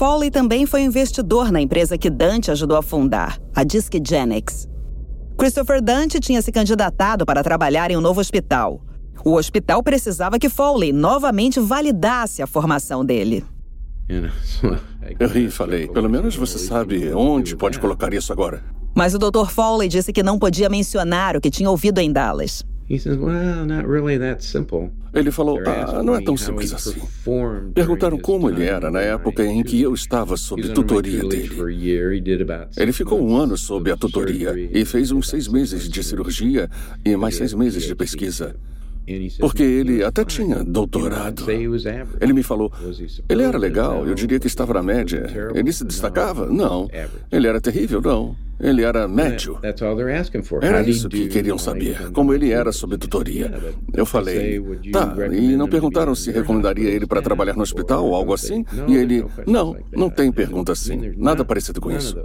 Foley 0.00 0.30
também 0.30 0.64
foi 0.64 0.80
investidor 0.80 1.52
na 1.52 1.60
empresa 1.60 1.98
que 1.98 2.08
Dante 2.08 2.50
ajudou 2.50 2.78
a 2.78 2.82
fundar, 2.82 3.38
a 3.54 3.62
Discgenics. 3.62 4.66
Christopher 5.36 5.82
Dante 5.82 6.18
tinha 6.18 6.40
se 6.40 6.50
candidatado 6.50 7.26
para 7.26 7.42
trabalhar 7.42 7.90
em 7.90 7.98
um 7.98 8.00
novo 8.00 8.18
hospital. 8.18 8.80
O 9.22 9.34
hospital 9.34 9.82
precisava 9.82 10.38
que 10.38 10.48
Foley 10.48 10.90
novamente 10.90 11.60
validasse 11.60 12.40
a 12.40 12.46
formação 12.46 13.04
dele. 13.04 13.44
Eu 14.08 15.28
ri 15.28 15.44
e 15.44 15.50
falei, 15.50 15.86
pelo 15.86 16.08
menos 16.08 16.34
você 16.34 16.58
sabe 16.58 17.12
onde 17.12 17.54
pode 17.54 17.78
colocar 17.78 18.14
isso 18.14 18.32
agora. 18.32 18.64
Mas 18.96 19.14
o 19.14 19.18
Dr. 19.18 19.50
Foley 19.50 19.86
disse 19.86 20.14
que 20.14 20.22
não 20.22 20.38
podia 20.38 20.70
mencionar 20.70 21.36
o 21.36 21.42
que 21.42 21.50
tinha 21.50 21.68
ouvido 21.68 21.98
em 21.98 22.10
Dallas. 22.10 22.64
Ele 25.12 25.30
falou: 25.30 25.58
Ah, 25.66 26.02
não 26.02 26.14
é 26.14 26.20
tão 26.22 26.36
simples 26.36 26.72
assim. 26.72 27.00
Perguntaram 27.74 28.18
como 28.18 28.48
ele 28.48 28.64
era 28.64 28.90
na 28.90 29.00
época 29.00 29.44
em 29.44 29.62
que 29.62 29.80
eu 29.82 29.92
estava 29.94 30.36
sob 30.36 30.62
tutoria 30.74 31.20
dele. 31.28 31.48
Ele 32.76 32.92
ficou 32.92 33.20
um 33.20 33.36
ano 33.36 33.56
sob 33.56 33.90
a 33.90 33.96
tutoria 33.96 34.52
e 34.72 34.84
fez 34.84 35.10
uns 35.10 35.28
seis 35.28 35.48
meses 35.48 35.88
de 35.88 36.02
cirurgia 36.04 36.68
e 37.04 37.16
mais 37.16 37.36
seis 37.36 37.52
meses 37.54 37.82
de 37.84 37.94
pesquisa. 37.94 38.54
Porque 39.40 39.62
ele 39.62 40.02
até 40.04 40.24
tinha 40.24 40.62
doutorado. 40.64 41.44
Ele 42.20 42.32
me 42.32 42.42
falou: 42.42 42.72
ele 43.28 43.42
era 43.42 43.58
legal, 43.58 44.06
eu 44.06 44.14
diria 44.14 44.38
que 44.38 44.46
estava 44.46 44.74
na 44.74 44.82
média. 44.82 45.26
Ele 45.54 45.72
se 45.72 45.84
destacava? 45.84 46.46
Não. 46.46 46.88
Ele 47.30 47.46
era 47.46 47.60
terrível? 47.60 48.00
Não. 48.00 48.36
Ele 48.60 48.82
era 48.82 49.08
médio. 49.08 49.58
Era 50.60 50.82
isso 50.82 51.08
que 51.08 51.28
queriam 51.28 51.56
saber, 51.56 52.10
como 52.12 52.34
ele 52.34 52.50
era 52.52 52.70
sob 52.72 52.98
tutoria. 52.98 53.50
Eu 53.94 54.04
falei, 54.04 54.60
tá, 54.92 55.14
e 55.32 55.56
não 55.56 55.66
perguntaram 55.66 56.14
se 56.14 56.30
recomendaria 56.30 56.90
ele 56.90 57.06
para 57.06 57.22
trabalhar 57.22 57.54
no 57.54 57.62
hospital 57.62 58.04
ou 58.04 58.14
algo 58.14 58.34
assim? 58.34 58.64
E 58.86 58.94
ele, 58.96 59.24
não, 59.46 59.76
não 59.92 60.10
tem 60.10 60.30
pergunta 60.30 60.72
assim, 60.72 61.14
nada 61.16 61.42
parecido 61.44 61.80
com 61.80 61.90
isso. 61.90 62.16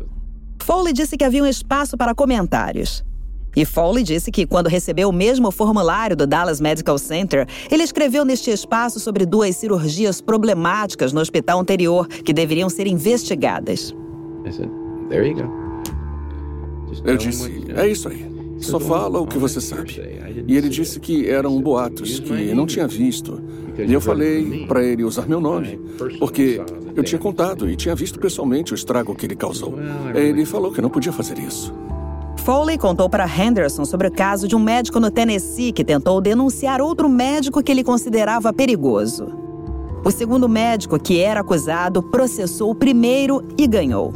Foley 0.61 0.93
disse 0.93 1.15
que 1.15 1.23
havia 1.23 1.43
um 1.43 1.47
espaço 1.47 1.95
para 1.95 2.13
comentários. 2.13 3.03
E 3.55 3.63
Foley 3.65 4.03
disse 4.03 4.31
que, 4.31 4.45
quando 4.45 4.67
recebeu 4.67 5.09
o 5.09 5.13
mesmo 5.13 5.49
formulário 5.51 6.15
do 6.15 6.27
Dallas 6.27 6.59
Medical 6.59 6.97
Center, 6.97 7.47
ele 7.71 7.83
escreveu 7.83 8.25
neste 8.25 8.51
espaço 8.51 8.99
sobre 8.99 9.25
duas 9.25 9.55
cirurgias 9.55 10.19
problemáticas 10.19 11.13
no 11.13 11.21
hospital 11.21 11.59
anterior 11.59 12.07
que 12.07 12.33
deveriam 12.33 12.69
ser 12.69 12.87
investigadas. 12.87 13.95
Eu 17.03 17.17
disse: 17.17 17.65
é 17.75 17.87
isso 17.87 18.07
aí. 18.09 18.35
Só 18.59 18.79
fala 18.79 19.19
o 19.19 19.27
que 19.27 19.37
você 19.37 19.59
sabe. 19.59 20.01
E 20.47 20.55
ele 20.55 20.69
disse 20.69 20.99
que 20.99 21.29
eram 21.29 21.61
boatos, 21.61 22.19
que 22.19 22.53
não 22.53 22.65
tinha 22.65 22.87
visto. 22.87 23.41
E 23.77 23.91
eu 23.91 23.99
falei 23.99 24.65
para 24.65 24.83
ele 24.83 25.03
usar 25.03 25.27
meu 25.27 25.41
nome, 25.41 25.79
porque 26.19 26.61
eu 26.95 27.03
tinha 27.03 27.19
contado 27.19 27.69
e 27.69 27.75
tinha 27.75 27.93
visto 27.93 28.17
pessoalmente 28.17 28.73
o 28.73 28.75
estrago 28.75 29.13
que 29.13 29.25
ele 29.25 29.35
causou. 29.35 29.75
Ele 30.13 30.45
falou 30.45 30.71
que 30.71 30.81
não 30.81 30.89
podia 30.89 31.11
fazer 31.11 31.37
isso. 31.39 31.73
Foley 32.45 32.77
contou 32.77 33.09
para 33.09 33.27
Henderson 33.27 33.85
sobre 33.85 34.07
o 34.07 34.11
caso 34.11 34.47
de 34.47 34.55
um 34.55 34.59
médico 34.59 34.99
no 34.99 35.09
Tennessee 35.09 35.71
que 35.71 35.83
tentou 35.83 36.21
denunciar 36.21 36.79
outro 36.79 37.09
médico 37.09 37.63
que 37.63 37.71
ele 37.71 37.83
considerava 37.83 38.53
perigoso. 38.53 39.25
O 40.05 40.11
segundo 40.11 40.47
médico, 40.47 40.99
que 40.99 41.19
era 41.19 41.39
acusado, 41.39 42.03
processou 42.03 42.69
o 42.69 42.75
primeiro 42.75 43.41
e 43.57 43.65
ganhou. 43.65 44.13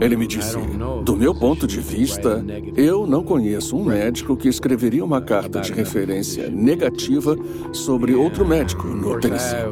Ele 0.00 0.16
me 0.16 0.24
disse: 0.24 0.56
do 1.02 1.16
meu 1.16 1.34
ponto 1.34 1.66
de 1.66 1.80
vista, 1.80 2.44
eu 2.76 3.04
não 3.04 3.24
conheço 3.24 3.76
um 3.76 3.86
médico 3.86 4.36
que 4.36 4.48
escreveria 4.48 5.04
uma 5.04 5.20
carta 5.20 5.60
de 5.60 5.72
referência 5.72 6.48
negativa 6.48 7.36
sobre 7.72 8.14
outro 8.14 8.46
médico 8.46 8.86
no 8.86 9.18
Tennessee. 9.18 9.66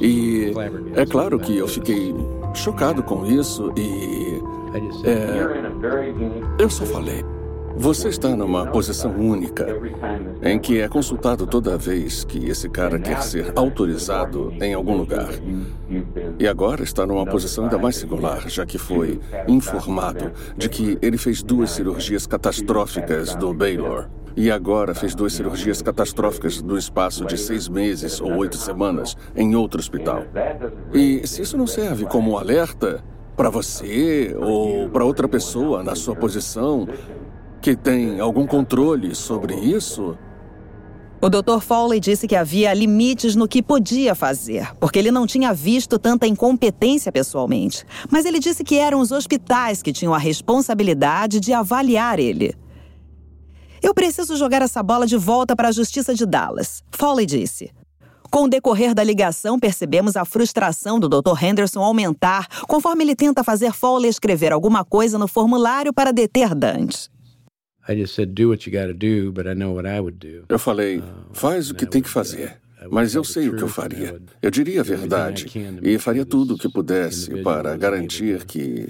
E 0.00 0.52
é 0.96 1.06
claro 1.06 1.38
que 1.38 1.56
eu 1.56 1.68
fiquei 1.68 2.12
chocado 2.52 3.00
com 3.04 3.24
isso 3.24 3.72
e 3.76 4.27
é, 5.04 6.62
eu 6.62 6.70
só 6.70 6.84
falei. 6.84 7.24
Você 7.80 8.08
está 8.08 8.34
numa 8.34 8.66
posição 8.66 9.12
única 9.12 9.64
em 10.42 10.58
que 10.58 10.80
é 10.80 10.88
consultado 10.88 11.46
toda 11.46 11.78
vez 11.78 12.24
que 12.24 12.48
esse 12.48 12.68
cara 12.68 12.98
quer 12.98 13.22
ser 13.22 13.52
autorizado 13.54 14.52
em 14.60 14.74
algum 14.74 14.96
lugar. 14.96 15.28
E 16.40 16.48
agora 16.48 16.82
está 16.82 17.06
numa 17.06 17.24
posição 17.24 17.64
ainda 17.64 17.78
mais 17.78 17.94
singular, 17.94 18.48
já 18.48 18.66
que 18.66 18.78
foi 18.78 19.20
informado 19.46 20.32
de 20.56 20.68
que 20.68 20.98
ele 21.00 21.16
fez 21.16 21.40
duas 21.40 21.70
cirurgias 21.70 22.26
catastróficas 22.26 23.36
do 23.36 23.54
Baylor. 23.54 24.08
E 24.36 24.50
agora 24.50 24.92
fez 24.92 25.14
duas 25.14 25.32
cirurgias 25.32 25.80
catastróficas 25.80 26.60
no 26.60 26.76
espaço 26.76 27.24
de 27.24 27.38
seis 27.38 27.68
meses 27.68 28.20
ou 28.20 28.36
oito 28.38 28.56
semanas 28.56 29.16
em 29.36 29.54
outro 29.54 29.78
hospital. 29.78 30.24
E 30.92 31.24
se 31.28 31.42
isso 31.42 31.56
não 31.56 31.66
serve 31.66 32.06
como 32.06 32.36
alerta, 32.36 33.04
para 33.38 33.50
você 33.50 34.34
ou 34.36 34.88
para 34.88 35.04
outra 35.04 35.28
pessoa 35.28 35.84
na 35.84 35.94
sua 35.94 36.16
posição 36.16 36.88
que 37.62 37.76
tem 37.76 38.18
algum 38.18 38.44
controle 38.44 39.14
sobre 39.14 39.54
isso? 39.54 40.18
O 41.20 41.28
Dr. 41.30 41.60
Foley 41.60 42.00
disse 42.00 42.26
que 42.26 42.34
havia 42.34 42.74
limites 42.74 43.36
no 43.36 43.46
que 43.46 43.62
podia 43.62 44.12
fazer, 44.16 44.74
porque 44.80 44.98
ele 44.98 45.12
não 45.12 45.24
tinha 45.24 45.54
visto 45.54 46.00
tanta 46.00 46.26
incompetência 46.26 47.12
pessoalmente. 47.12 47.84
Mas 48.10 48.24
ele 48.24 48.40
disse 48.40 48.64
que 48.64 48.76
eram 48.76 48.98
os 48.98 49.12
hospitais 49.12 49.84
que 49.84 49.92
tinham 49.92 50.12
a 50.12 50.18
responsabilidade 50.18 51.38
de 51.38 51.52
avaliar 51.52 52.18
ele. 52.18 52.56
Eu 53.80 53.94
preciso 53.94 54.36
jogar 54.36 54.62
essa 54.62 54.82
bola 54.82 55.06
de 55.06 55.16
volta 55.16 55.54
para 55.54 55.68
a 55.68 55.72
Justiça 55.72 56.12
de 56.12 56.26
Dallas, 56.26 56.82
Foley 56.90 57.24
disse. 57.24 57.70
Com 58.30 58.44
o 58.44 58.48
decorrer 58.48 58.94
da 58.94 59.02
ligação, 59.02 59.58
percebemos 59.58 60.16
a 60.16 60.24
frustração 60.24 61.00
do 61.00 61.08
Dr. 61.08 61.42
Henderson 61.42 61.80
aumentar 61.80 62.46
conforme 62.66 63.04
ele 63.04 63.16
tenta 63.16 63.42
fazer 63.42 63.72
Foley 63.72 64.10
escrever 64.10 64.52
alguma 64.52 64.84
coisa 64.84 65.18
no 65.18 65.26
formulário 65.26 65.92
para 65.92 66.12
deter 66.12 66.54
Dante. 66.54 67.10
Eu 70.46 70.58
falei, 70.58 71.02
faz 71.32 71.70
o 71.70 71.74
que 71.74 71.86
tem 71.86 72.02
que 72.02 72.08
fazer. 72.08 72.60
Mas 72.90 73.14
eu 73.14 73.24
sei 73.24 73.48
o 73.48 73.56
que 73.56 73.62
eu 73.62 73.68
faria. 73.68 74.20
Eu 74.40 74.50
diria 74.50 74.80
a 74.80 74.84
verdade 74.84 75.50
e 75.82 75.98
faria 75.98 76.24
tudo 76.24 76.54
o 76.54 76.58
que 76.58 76.68
pudesse 76.68 77.42
para 77.42 77.76
garantir 77.76 78.44
que 78.44 78.88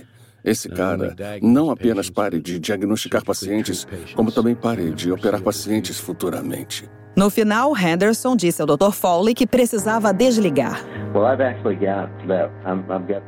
esse 0.51 0.69
cara 0.69 1.15
não 1.43 1.71
apenas 1.71 2.11
pare 2.11 2.41
de 2.41 2.59
diagnosticar 2.59 3.25
pacientes, 3.25 3.87
como 4.15 4.33
também 4.33 4.55
pare 4.55 4.91
de 4.91 5.13
operar 5.13 5.41
pacientes 5.43 5.99
futuramente. 5.99 6.89
No 7.17 7.31
final, 7.31 7.77
Henderson 7.77 8.37
disse 8.37 8.63
ao 8.63 8.67
Dr. 8.67 8.93
Foley 8.93 9.35
que 9.35 9.45
precisava 9.45 10.13
desligar. 10.13 10.85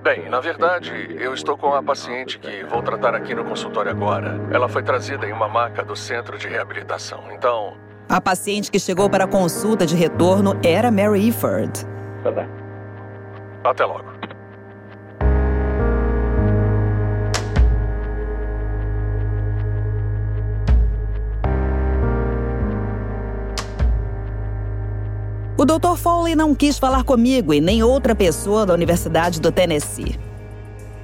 Bem, 0.04 0.28
na 0.30 0.38
verdade, 0.38 0.92
eu 1.18 1.34
estou 1.34 1.56
com 1.58 1.74
a 1.74 1.82
paciente 1.82 2.38
que 2.38 2.62
vou 2.64 2.82
tratar 2.82 3.16
aqui 3.16 3.34
no 3.34 3.44
consultório 3.44 3.90
agora. 3.90 4.40
Ela 4.52 4.68
foi 4.68 4.84
trazida 4.84 5.26
em 5.26 5.32
uma 5.32 5.48
maca 5.48 5.82
do 5.82 5.96
centro 5.96 6.38
de 6.38 6.46
reabilitação. 6.46 7.24
Então, 7.32 7.74
A 8.08 8.20
paciente 8.20 8.70
que 8.70 8.78
chegou 8.78 9.10
para 9.10 9.24
a 9.24 9.28
consulta 9.28 9.84
de 9.84 9.96
retorno 9.96 10.56
era 10.64 10.90
Mary 10.90 11.28
Efford. 11.28 11.84
Até 13.64 13.84
logo. 13.84 14.19
O 25.60 25.64
Dr. 25.66 25.94
Foley 25.94 26.34
não 26.34 26.54
quis 26.54 26.78
falar 26.78 27.04
comigo 27.04 27.52
e 27.52 27.60
nem 27.60 27.82
outra 27.82 28.14
pessoa 28.14 28.64
da 28.64 28.72
Universidade 28.72 29.38
do 29.38 29.52
Tennessee. 29.52 30.18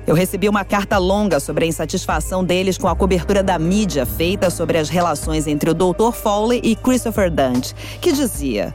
Eu 0.07 0.15
recebi 0.15 0.49
uma 0.49 0.65
carta 0.65 0.97
longa 0.97 1.39
sobre 1.39 1.67
a 1.67 1.69
insatisfação 1.69 2.43
deles 2.43 2.79
com 2.79 2.89
a 2.89 2.97
cobertura 2.97 3.43
da 3.43 3.59
mídia 3.59 4.07
feita 4.07 4.49
sobre 4.49 4.79
as 4.79 4.89
relações 4.89 5.47
entre 5.47 5.69
o 5.69 5.75
Dr. 5.75 6.11
Foley 6.11 6.63
e 6.65 6.75
Christopher 6.75 7.31
Dante, 7.31 7.75
que 8.01 8.13
dizia: 8.13 8.75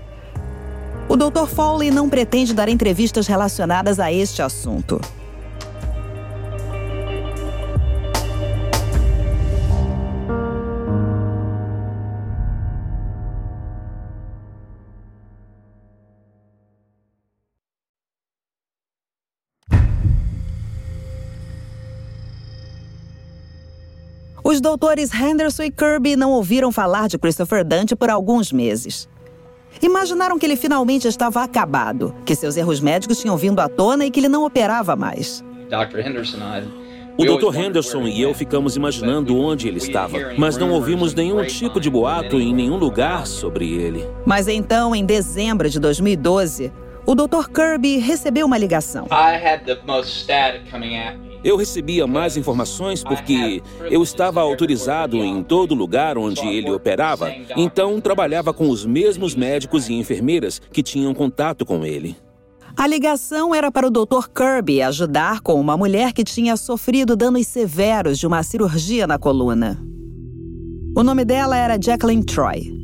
O 1.10 1.18
Dr. 1.18 1.48
Foley 1.48 1.90
não 1.90 2.08
pretende 2.08 2.54
dar 2.54 2.70
entrevistas 2.70 3.26
relacionadas 3.26 4.00
a 4.00 4.14
este 4.14 4.44
assunto. 4.44 5.02
Os 24.52 24.60
doutores 24.60 25.14
Henderson 25.14 25.64
e 25.64 25.72
Kirby 25.72 26.18
não 26.18 26.32
ouviram 26.32 26.74
falar 26.74 27.08
de 27.08 27.18
Christopher 27.18 27.64
Dante 27.64 27.96
por 27.96 28.10
alguns 28.10 28.52
meses. 28.52 29.08
Imaginaram 29.82 30.38
que 30.38 30.46
ele 30.46 30.58
finalmente 30.58 31.08
estava 31.08 31.42
acabado, 31.42 32.14
que 32.26 32.36
seus 32.36 32.58
erros 32.58 32.82
médicos 32.82 33.22
tinham 33.22 33.38
vindo 33.38 33.62
à 33.62 33.70
tona 33.70 34.06
e 34.06 34.12
que 34.12 34.20
ele 34.20 34.28
não 34.28 34.44
operava 34.44 34.94
mais. 34.94 35.42
O 37.18 37.24
Dr. 37.24 37.56
Henderson 37.56 38.06
e 38.06 38.22
eu 38.22 38.34
ficamos 38.34 38.76
imaginando 38.76 39.38
onde 39.38 39.70
ele 39.70 39.78
estava, 39.78 40.18
mas 40.38 40.58
não 40.58 40.72
ouvimos 40.72 41.14
nenhum 41.14 41.46
tipo 41.46 41.80
de 41.80 41.90
boato 41.90 42.38
em 42.38 42.54
nenhum 42.54 42.76
lugar 42.76 43.26
sobre 43.28 43.72
ele. 43.72 44.06
Mas 44.26 44.50
então, 44.50 44.94
em 44.94 45.06
dezembro 45.06 45.70
de 45.70 45.80
2012, 45.80 46.74
o 47.06 47.16
Dr. 47.16 47.48
Kirby 47.54 48.00
recebeu 48.00 48.46
uma 48.46 48.58
ligação. 48.58 49.08
Eu 51.44 51.58
recebia 51.58 52.06
mais 52.06 52.38
informações 52.38 53.04
porque 53.04 53.64
eu 53.90 54.04
estava 54.04 54.42
autorizado 54.42 55.18
em 55.18 55.42
todo 55.42 55.74
lugar 55.74 56.18
onde 56.18 56.48
ele 56.48 56.72
operava, 56.72 57.34
então 57.58 58.00
trabalhava 58.00 58.54
com 58.54 58.70
os 58.70 58.86
mesmos 58.86 59.36
médicos 59.36 59.90
e 59.90 59.94
enfermeiras 59.94 60.62
que 60.72 60.84
tinham 60.84 61.14
contato 61.14 61.66
com 61.66 61.86
ele. 61.86 62.16
A 62.78 62.88
ligação 62.88 63.54
era 63.54 63.72
para 63.72 63.88
o 63.88 63.92
Dr. 63.92 64.30
Kirby 64.34 64.82
ajudar 64.82 65.42
com 65.42 65.60
uma 65.60 65.76
mulher 65.76 66.14
que 66.14 66.24
tinha 66.24 66.56
sofrido 66.56 67.16
danos 67.16 67.48
severos 67.48 68.18
de 68.18 68.26
uma 68.26 68.44
cirurgia 68.44 69.06
na 69.06 69.18
coluna. 69.18 69.78
O 70.96 71.04
nome 71.04 71.26
dela 71.26 71.58
era 71.58 71.78
Jacqueline 71.82 72.24
Troy. 72.24 72.81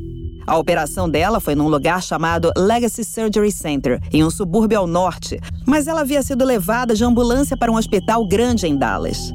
A 0.48 0.56
operação 0.56 1.10
dela 1.10 1.40
foi 1.40 1.54
num 1.54 1.68
lugar 1.68 2.02
chamado 2.02 2.50
Legacy 2.56 3.04
Surgery 3.04 3.52
Center, 3.52 4.00
em 4.10 4.24
um 4.24 4.30
subúrbio 4.30 4.78
ao 4.78 4.86
norte, 4.86 5.38
mas 5.66 5.86
ela 5.86 6.00
havia 6.00 6.22
sido 6.22 6.42
levada 6.42 6.94
de 6.94 7.04
ambulância 7.04 7.54
para 7.54 7.70
um 7.70 7.76
hospital 7.76 8.26
grande 8.26 8.66
em 8.66 8.74
Dallas. 8.74 9.30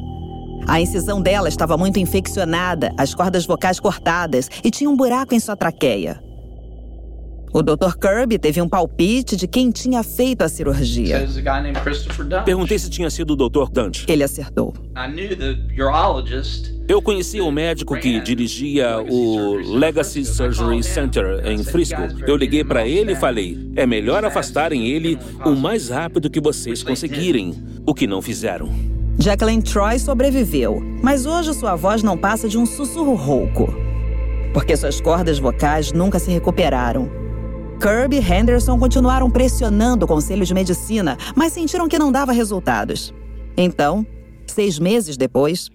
A 0.67 0.81
incisão 0.81 1.21
dela 1.21 1.47
estava 1.47 1.77
muito 1.77 1.99
infeccionada, 1.99 2.91
as 2.97 3.13
cordas 3.13 3.45
vocais 3.45 3.79
cortadas 3.79 4.49
e 4.63 4.71
tinha 4.71 4.89
um 4.89 4.97
buraco 4.97 5.35
em 5.35 5.39
sua 5.39 5.55
traqueia. 5.55 6.19
O 7.53 7.61
Dr. 7.61 7.95
Kirby 8.01 8.39
teve 8.39 8.59
um 8.59 8.67
palpite 8.67 9.35
de 9.35 9.47
quem 9.47 9.69
tinha 9.69 10.01
feito 10.01 10.41
a 10.41 10.49
cirurgia. 10.49 11.27
Perguntei 12.43 12.79
se 12.79 12.89
tinha 12.89 13.11
sido 13.11 13.35
o 13.35 13.47
Dr. 13.47 13.69
Dante. 13.71 14.05
Ele 14.09 14.23
acertou. 14.23 14.73
Eu 16.87 16.99
conhecia 16.99 17.43
o 17.43 17.51
médico 17.51 17.95
que 17.95 18.19
dirigia 18.21 18.99
o 19.07 19.53
Legacy 19.77 20.25
Surgery 20.25 20.81
Center 20.81 21.45
em 21.45 21.63
Frisco. 21.63 22.01
Eu 22.25 22.35
liguei 22.35 22.63
para 22.63 22.87
ele 22.87 23.11
e 23.11 23.15
falei: 23.15 23.71
é 23.75 23.85
melhor 23.85 24.25
afastarem 24.25 24.87
ele 24.87 25.19
o 25.45 25.51
mais 25.51 25.89
rápido 25.89 26.31
que 26.31 26.41
vocês 26.41 26.81
conseguirem, 26.81 27.53
o 27.85 27.93
que 27.93 28.07
não 28.07 28.19
fizeram. 28.19 28.67
Jacqueline 29.19 29.61
Troy 29.61 29.99
sobreviveu, 29.99 30.81
mas 31.03 31.27
hoje 31.27 31.53
sua 31.53 31.75
voz 31.75 32.01
não 32.01 32.17
passa 32.17 32.49
de 32.49 32.57
um 32.57 32.65
sussurro 32.65 33.13
rouco. 33.13 33.71
Porque 34.51 34.75
suas 34.75 34.99
cordas 34.99 35.37
vocais 35.37 35.91
nunca 35.91 36.17
se 36.17 36.31
recuperaram 36.31 37.22
Kirby 37.83 38.15
e 38.15 38.33
Henderson 38.33 38.79
continuaram 38.79 39.29
pressionando 39.29 40.05
o 40.05 40.07
Conselho 40.07 40.45
de 40.45 40.53
Medicina, 40.53 41.17
mas 41.35 41.51
sentiram 41.51 41.85
que 41.85 41.99
não 41.99 42.13
dava 42.13 42.31
resultados. 42.31 43.13
Então, 43.57 44.07
seis 44.47 44.79
meses 44.79 45.17
depois, 45.17 45.69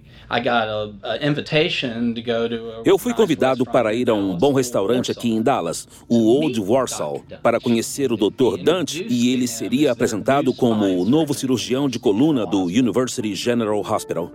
eu 2.82 2.98
fui 2.98 3.12
convidado 3.12 3.66
para 3.66 3.92
ir 3.92 4.08
a 4.08 4.14
um 4.14 4.38
bom 4.38 4.54
restaurante 4.54 5.12
aqui 5.12 5.30
em 5.30 5.42
Dallas, 5.42 5.86
o 6.08 6.16
Old 6.28 6.58
Warsaw, 6.58 7.22
para 7.42 7.60
conhecer 7.60 8.10
o 8.10 8.16
Dr. 8.16 8.56
Dante 8.64 9.06
e 9.06 9.30
ele 9.30 9.46
seria 9.46 9.92
apresentado 9.92 10.54
como 10.54 10.86
o 10.86 11.04
novo 11.04 11.34
cirurgião 11.34 11.90
de 11.90 11.98
coluna 11.98 12.46
do 12.46 12.62
University 12.64 13.34
General 13.34 13.80
Hospital. 13.80 14.32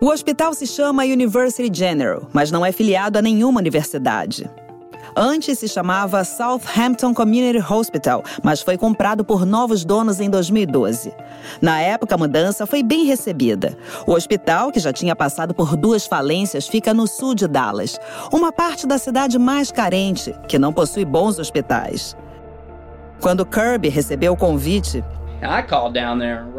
O 0.00 0.06
hospital 0.06 0.54
se 0.54 0.68
chama 0.68 1.02
University 1.02 1.68
General, 1.76 2.30
mas 2.32 2.52
não 2.52 2.64
é 2.64 2.70
filiado 2.70 3.18
a 3.18 3.22
nenhuma 3.22 3.58
universidade. 3.58 4.48
Antes 5.18 5.60
se 5.60 5.66
chamava 5.66 6.22
Southampton 6.24 7.14
Community 7.14 7.64
Hospital, 7.72 8.22
mas 8.42 8.60
foi 8.60 8.76
comprado 8.76 9.24
por 9.24 9.46
novos 9.46 9.82
donos 9.82 10.20
em 10.20 10.28
2012. 10.28 11.10
Na 11.62 11.80
época, 11.80 12.14
a 12.14 12.18
mudança 12.18 12.66
foi 12.66 12.82
bem 12.82 13.06
recebida. 13.06 13.78
O 14.06 14.12
hospital, 14.12 14.70
que 14.70 14.78
já 14.78 14.92
tinha 14.92 15.16
passado 15.16 15.54
por 15.54 15.74
duas 15.74 16.06
falências, 16.06 16.68
fica 16.68 16.92
no 16.92 17.06
sul 17.06 17.34
de 17.34 17.48
Dallas, 17.48 17.98
uma 18.30 18.52
parte 18.52 18.86
da 18.86 18.98
cidade 18.98 19.38
mais 19.38 19.72
carente, 19.72 20.34
que 20.46 20.58
não 20.58 20.70
possui 20.70 21.06
bons 21.06 21.38
hospitais. 21.38 22.14
Quando 23.18 23.46
Kirby 23.46 23.88
recebeu 23.88 24.34
o 24.34 24.36
convite, 24.36 25.02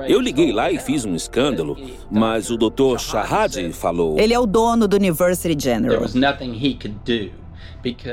eu 0.08 0.20
liguei 0.20 0.52
lá 0.52 0.72
e 0.72 0.80
fiz 0.80 1.06
um 1.06 1.14
escândalo, 1.14 1.78
mas 2.10 2.50
o 2.50 2.58
Dr. 2.58 2.98
Shahad 2.98 3.72
falou. 3.74 4.18
Ele 4.18 4.34
é 4.34 4.40
o 4.40 4.48
dono 4.48 4.88
do 4.88 4.96
University 4.96 5.56
General 5.62 6.02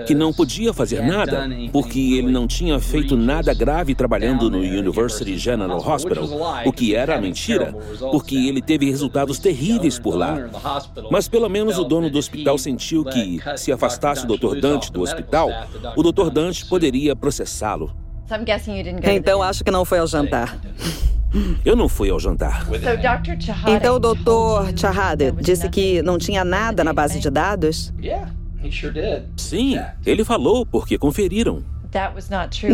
que 0.06 0.14
não 0.14 0.32
podia 0.32 0.72
fazer 0.72 1.02
nada 1.02 1.48
porque 1.72 2.14
ele 2.14 2.30
não 2.30 2.46
tinha 2.46 2.78
feito 2.78 3.16
nada 3.16 3.52
grave 3.54 3.94
trabalhando 3.94 4.50
no 4.50 4.58
University 4.58 5.36
General 5.36 5.78
Hospital, 5.78 6.28
o 6.64 6.72
que 6.72 6.94
era 6.94 7.20
mentira, 7.20 7.74
porque 8.10 8.36
ele 8.36 8.62
teve 8.62 8.90
resultados 8.90 9.38
terríveis 9.38 9.98
por 9.98 10.14
lá. 10.14 10.48
Mas 11.10 11.28
pelo 11.28 11.48
menos 11.48 11.78
o 11.78 11.84
dono 11.84 12.10
do 12.10 12.18
hospital 12.18 12.58
sentiu 12.58 13.04
que, 13.04 13.40
se 13.56 13.72
afastasse 13.72 14.24
o 14.24 14.36
Dr. 14.36 14.60
Dante 14.60 14.92
do 14.92 15.00
hospital, 15.00 15.50
o 15.96 16.02
Dr. 16.02 16.30
Dante 16.30 16.66
poderia 16.66 17.16
processá-lo. 17.16 17.94
Então 19.04 19.42
acho 19.42 19.62
que 19.62 19.70
não 19.70 19.84
foi 19.84 19.98
ao 19.98 20.06
jantar. 20.06 20.58
Eu 21.64 21.74
não 21.74 21.88
fui 21.88 22.10
ao 22.10 22.20
jantar. 22.20 22.64
Então 23.66 23.96
o 23.96 23.98
Dr. 23.98 24.76
Chahad 24.76 25.32
disse 25.40 25.68
que 25.68 26.00
não 26.02 26.16
tinha 26.16 26.44
nada 26.44 26.84
na 26.84 26.92
base 26.92 27.18
de 27.18 27.28
dados? 27.28 27.92
Sim, 29.36 29.78
ele 30.04 30.24
falou 30.24 30.64
porque 30.66 30.96
conferiram. 30.98 31.62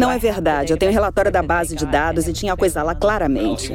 Não 0.00 0.10
é 0.10 0.18
verdade. 0.18 0.72
Eu 0.72 0.78
tenho 0.78 0.90
o 0.90 0.94
relatório 0.94 1.30
da 1.30 1.42
base 1.42 1.76
de 1.76 1.84
dados 1.84 2.26
e 2.26 2.32
tinha 2.32 2.54
a 2.54 2.56
coisa 2.56 2.82
lá 2.82 2.94
claramente. 2.94 3.70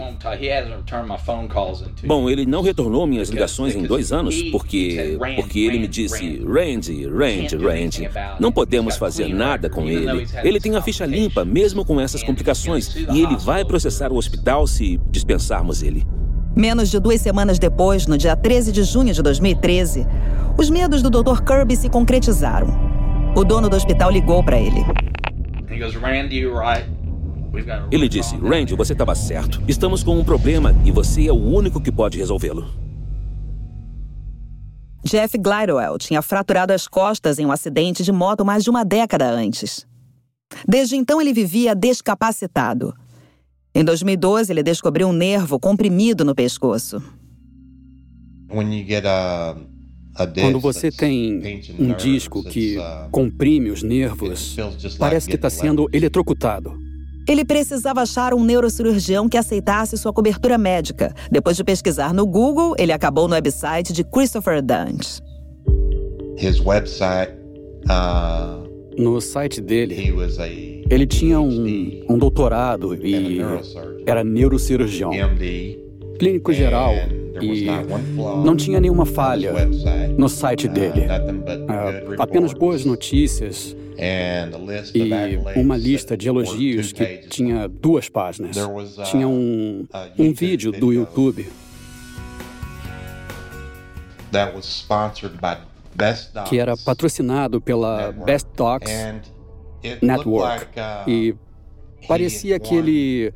Bom, 2.08 2.28
ele 2.28 2.48
não 2.48 2.64
retornou 2.64 3.06
minhas 3.06 3.30
ligações 3.30 3.76
em 3.76 3.84
dois 3.84 4.12
anos 4.12 4.42
porque 4.52 5.20
porque 5.36 5.60
ele 5.60 5.78
me 5.78 5.88
disse 5.88 6.44
Randy, 6.44 7.08
Randy, 7.08 7.58
Randy. 7.58 8.10
Não 8.40 8.52
podemos 8.52 8.98
fazer 8.98 9.28
nada 9.28 9.70
com 9.70 9.88
ele. 9.88 10.28
Ele 10.44 10.60
tem 10.60 10.76
a 10.76 10.82
ficha 10.82 11.06
limpa, 11.06 11.46
mesmo 11.46 11.86
com 11.86 12.02
essas 12.02 12.24
complicações, 12.24 12.96
e 12.96 13.22
ele 13.22 13.36
vai 13.36 13.64
processar 13.64 14.12
o 14.12 14.16
hospital 14.16 14.66
se 14.66 15.00
dispensarmos 15.12 15.84
ele. 15.84 16.04
Menos 16.56 16.90
de 16.90 17.00
duas 17.00 17.20
semanas 17.20 17.60
depois, 17.60 18.08
no 18.08 18.18
dia 18.18 18.34
13 18.34 18.72
de 18.72 18.84
junho 18.84 19.14
de 19.14 19.22
2013, 19.22 20.08
os 20.58 20.70
medos 20.70 21.02
do 21.02 21.10
Dr. 21.10 21.42
Kirby 21.42 21.76
se 21.76 21.90
concretizaram. 21.90 22.68
O 23.36 23.44
dono 23.44 23.68
do 23.68 23.76
hospital 23.76 24.10
ligou 24.10 24.42
para 24.42 24.58
ele. 24.58 24.86
Ele 27.92 28.08
disse: 28.08 28.38
Randy, 28.38 28.74
você 28.74 28.94
estava 28.94 29.14
certo. 29.14 29.62
Estamos 29.68 30.02
com 30.02 30.18
um 30.18 30.24
problema 30.24 30.74
e 30.86 30.92
você 30.92 31.28
é 31.28 31.32
o 31.32 31.36
único 31.36 31.82
que 31.82 31.92
pode 31.92 32.18
resolvê-lo. 32.18 32.66
Jeff 35.04 35.38
Glidewell 35.38 35.98
tinha 35.98 36.22
fraturado 36.22 36.72
as 36.72 36.88
costas 36.88 37.38
em 37.38 37.46
um 37.46 37.52
acidente 37.52 38.02
de 38.02 38.14
moto 38.14 38.46
mais 38.46 38.64
de 38.64 38.70
uma 38.70 38.86
década 38.86 39.30
antes. 39.30 39.86
Desde 40.66 40.96
então, 40.96 41.20
ele 41.20 41.34
vivia 41.34 41.76
descapacitado. 41.76 42.94
Em 43.76 43.84
2012, 43.84 44.54
ele 44.54 44.64
descobriu 44.64 45.10
um 45.10 45.12
nervo 45.12 45.60
comprimido 45.60 46.24
no 46.24 46.34
pescoço. 46.34 47.04
Quando 50.40 50.60
você 50.62 50.90
tem 50.90 51.62
um 51.78 51.94
disco 51.94 52.42
que 52.42 52.78
comprime 53.12 53.70
os 53.70 53.84
nervos, 53.84 54.56
parece 54.98 55.28
que 55.28 55.36
está 55.36 55.50
sendo 55.50 55.90
eletrocutado. 55.92 56.74
Ele 57.28 57.44
precisava 57.44 58.02
achar 58.02 58.34
um 58.34 58.46
neurocirurgião 58.46 59.28
que 59.28 59.36
aceitasse 59.36 59.98
sua 59.98 60.14
cobertura 60.14 60.58
médica. 60.58 61.14
Depois 61.30 61.58
de 61.58 61.64
pesquisar 61.64 62.14
no 62.14 62.26
Google, 62.26 62.76
ele 62.78 62.94
acabou 62.94 63.28
no 63.28 63.34
website 63.34 63.92
de 63.92 64.06
Christopher 64.06 64.62
Dante. 64.62 65.22
Uh, 67.88 68.66
no 68.98 69.20
site 69.20 69.60
dele, 69.60 69.96
ele 70.90 71.08
tinha 71.08 71.40
um, 71.40 72.06
um 72.08 72.18
doutorado 72.18 72.96
e 72.96 73.40
era 74.06 74.24
neurocirurgião, 74.24 75.12
clínico 76.20 76.54
geral. 76.54 76.94
E 77.42 77.66
não 78.46 78.56
tinha 78.56 78.80
nenhuma 78.80 79.06
falha 79.06 79.52
no 80.18 80.30
site 80.30 80.70
dele. 80.70 81.02
Uh, 81.02 82.22
apenas 82.22 82.54
boas 82.54 82.86
notícias 82.86 83.76
e 84.94 85.60
uma 85.60 85.76
lista 85.76 86.16
de 86.16 86.30
elogios 86.30 86.94
que 86.94 87.28
tinha 87.28 87.68
duas 87.68 88.08
páginas. 88.08 88.56
Tinha 89.10 89.28
um, 89.28 89.86
um 90.18 90.34
vídeo 90.34 90.72
do 90.72 90.94
YouTube. 90.94 91.46
Que 96.48 96.60
era 96.60 96.78
patrocinado 96.78 97.60
pela 97.60 98.12
Best 98.12 98.48
Docs 98.56 99.35
Network 100.02 100.68
e 101.08 101.36
parecia 102.08 102.60
que 102.60 102.76
ele 102.76 103.34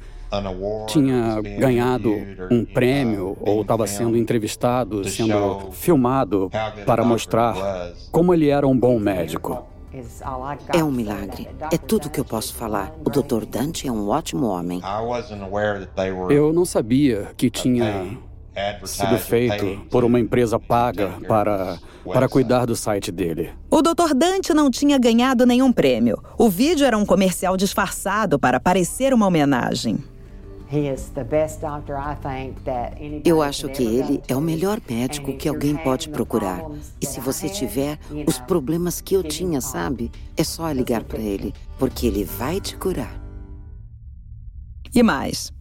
tinha 0.88 1.42
ganhado 1.58 2.14
um 2.52 2.64
prêmio 2.64 3.36
ou 3.42 3.62
estava 3.62 3.88
sendo 3.88 4.16
entrevistado, 4.16 5.08
sendo 5.08 5.72
filmado 5.72 6.50
para 6.86 7.04
mostrar 7.04 7.56
como 8.12 8.34
ele 8.34 8.50
era 8.50 8.68
um 8.68 8.78
bom 8.78 9.00
médico. 9.00 9.66
É 10.72 10.84
um 10.84 10.92
milagre. 10.92 11.48
É 11.74 11.78
tudo 11.78 12.06
o 12.06 12.10
que 12.12 12.20
eu 12.20 12.26
posso 12.26 12.54
falar. 12.54 12.94
O 13.04 13.10
Dr. 13.10 13.44
Dante 13.46 13.88
é 13.88 13.92
um 13.92 14.08
ótimo 14.10 14.46
homem. 14.46 14.80
Eu 16.30 16.54
não 16.54 16.64
sabia 16.64 17.32
que 17.36 17.50
tinha 17.50 18.18
sido 18.86 19.18
feito 19.18 19.82
por 19.90 20.04
uma 20.04 20.20
empresa 20.20 20.60
paga 20.60 21.14
para, 21.28 21.78
para 22.06 22.30
cuidar 22.30 22.66
do 22.66 22.76
site 22.76 23.12
dele. 23.12 23.52
O 23.70 23.82
Dr. 23.82 24.14
Dante 24.16 24.54
não 24.54 24.70
tinha 24.70 24.98
ganhado 24.98 25.46
nenhum 25.46 25.72
prêmio. 25.72 26.22
O 26.38 26.50
vídeo 26.50 26.86
era 26.86 26.98
um 26.98 27.06
comercial 27.06 27.56
disfarçado 27.58 28.40
para 28.40 28.60
parecer 28.60 29.14
uma 29.14 29.28
homenagem. 29.28 29.98
Eu 33.26 33.42
acho 33.42 33.68
que 33.70 33.84
ele 33.84 34.22
é 34.28 34.36
o 34.36 34.42
melhor 34.42 34.80
médico 34.88 35.34
que 35.34 35.50
alguém 35.50 35.76
pode 35.76 36.10
procurar. 36.10 36.64
E 37.02 37.08
se 37.08 37.20
você 37.20 37.50
tiver 37.50 37.98
os 38.28 38.38
problemas 38.40 39.02
que 39.02 39.16
eu 39.16 39.24
tinha, 39.24 39.62
sabe? 39.62 40.12
É 40.38 40.44
só 40.44 40.72
ligar 40.72 41.04
para 41.04 41.20
ele, 41.20 41.56
porque 41.80 42.06
ele 42.06 42.24
vai 42.24 42.62
te 42.62 42.78
curar. 42.78 43.20
E 44.94 45.02
mais, 45.02 45.52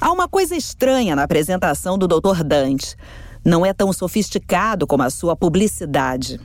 há 0.00 0.10
uma 0.12 0.28
coisa 0.28 0.56
estranha 0.56 1.14
na 1.16 1.22
apresentação 1.22 1.98
do 1.98 2.06
Dr. 2.06 2.42
Dante. 2.44 2.96
Não 3.44 3.64
é 3.64 3.72
tão 3.72 3.92
sofisticado 3.92 4.86
como 4.86 5.02
a 5.02 5.10
sua 5.10 5.34
publicidade. 5.36 6.40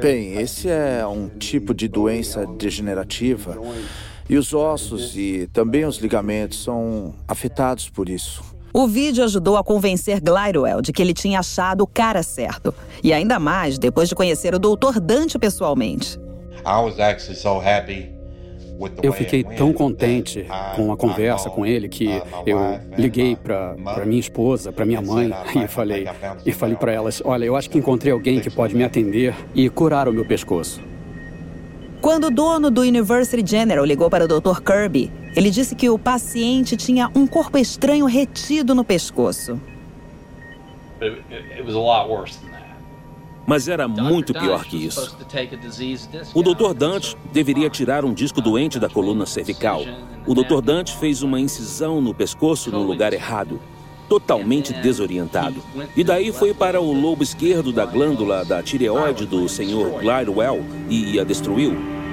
Bem, 0.00 0.34
esse 0.40 0.68
é 0.68 1.04
um 1.06 1.28
tipo 1.28 1.74
de 1.74 1.88
doença 1.88 2.46
degenerativa 2.46 3.58
e 4.28 4.36
os 4.36 4.54
ossos 4.54 5.16
e 5.16 5.48
também 5.52 5.84
os 5.84 5.98
ligamentos 5.98 6.62
são 6.62 7.14
afetados 7.26 7.88
por 7.88 8.08
isso. 8.08 8.42
O 8.72 8.88
vídeo 8.88 9.22
ajudou 9.22 9.56
a 9.56 9.62
convencer 9.62 10.20
Glidewell 10.20 10.82
de 10.82 10.92
que 10.92 11.00
ele 11.00 11.14
tinha 11.14 11.38
achado 11.38 11.82
o 11.82 11.86
cara 11.86 12.24
certo. 12.24 12.74
E 13.04 13.12
ainda 13.12 13.38
mais 13.38 13.78
depois 13.78 14.08
de 14.08 14.16
conhecer 14.16 14.52
o 14.52 14.58
Dr. 14.58 14.98
Dante 15.00 15.38
pessoalmente. 15.38 16.18
Eu 19.02 19.12
fiquei 19.12 19.44
tão 19.44 19.72
contente 19.72 20.46
com 20.74 20.92
a 20.92 20.96
conversa 20.96 21.48
com 21.50 21.64
ele 21.64 21.88
que 21.88 22.08
eu 22.46 22.58
liguei 22.96 23.36
para 23.36 23.76
minha 24.04 24.20
esposa, 24.20 24.72
para 24.72 24.84
minha 24.84 25.00
mãe 25.00 25.30
e 25.62 25.68
falei 25.68 26.06
e 26.44 26.52
falei 26.52 26.76
para 26.76 26.92
elas: 26.92 27.22
"Olha, 27.24 27.44
eu 27.44 27.56
acho 27.56 27.70
que 27.70 27.78
encontrei 27.78 28.12
alguém 28.12 28.40
que 28.40 28.50
pode 28.50 28.74
me 28.74 28.84
atender 28.84 29.34
e 29.54 29.68
curar 29.68 30.08
o 30.08 30.12
meu 30.12 30.24
pescoço." 30.24 30.80
Quando 32.00 32.26
o 32.26 32.30
dono 32.30 32.70
do 32.70 32.82
University 32.82 33.42
General 33.48 33.82
ligou 33.82 34.10
para 34.10 34.26
o 34.26 34.28
Dr. 34.28 34.60
Kirby, 34.60 35.10
ele 35.34 35.48
disse 35.48 35.74
que 35.74 35.88
o 35.88 35.98
paciente 35.98 36.76
tinha 36.76 37.10
um 37.14 37.26
corpo 37.26 37.56
estranho 37.56 38.04
retido 38.04 38.74
no 38.74 38.84
pescoço. 38.84 39.58
Mas 43.46 43.68
era 43.68 43.86
muito 43.86 44.32
pior 44.32 44.64
que 44.64 44.86
isso. 44.86 45.16
O 46.34 46.42
Dr. 46.42 46.74
Dante 46.74 47.16
deveria 47.32 47.68
tirar 47.68 48.04
um 48.04 48.14
disco 48.14 48.40
doente 48.40 48.78
da 48.78 48.88
coluna 48.88 49.26
cervical. 49.26 49.82
O 50.26 50.34
Dr. 50.34 50.60
Dante 50.62 50.96
fez 50.96 51.22
uma 51.22 51.38
incisão 51.38 52.00
no 52.00 52.14
pescoço 52.14 52.70
no 52.70 52.82
lugar 52.82 53.12
errado 53.12 53.60
totalmente 54.08 54.72
desorientado. 54.72 55.62
E 55.96 56.04
daí 56.04 56.32
foi 56.32 56.52
para 56.52 56.80
o 56.80 56.92
lobo 56.92 57.22
esquerdo 57.22 57.72
da 57.72 57.84
glândula 57.84 58.44
da 58.44 58.62
tireoide 58.62 59.26
do 59.26 59.48
Sr. 59.48 59.98
Glidewell 60.00 60.64
e 60.88 61.18
a 61.18 61.24
destruiu. 61.24 62.03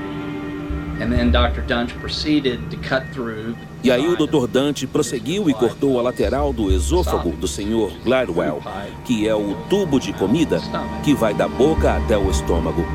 E 3.83 3.89
aí 3.91 4.07
o 4.07 4.15
Dr. 4.15 4.47
Dante 4.47 4.85
prosseguiu 4.85 5.49
e 5.49 5.53
cortou 5.53 5.99
a 5.99 6.03
lateral 6.03 6.53
do 6.53 6.71
esôfago 6.71 7.31
do 7.31 7.47
Sr. 7.47 7.91
Gladwell, 8.03 8.61
que 9.05 9.27
é 9.27 9.33
o 9.33 9.55
tubo 9.69 9.99
de 9.99 10.13
comida 10.13 10.61
que 11.03 11.15
vai 11.15 11.33
da 11.33 11.47
boca 11.47 11.95
até 11.97 12.15
o 12.15 12.29
estômago. 12.29 12.85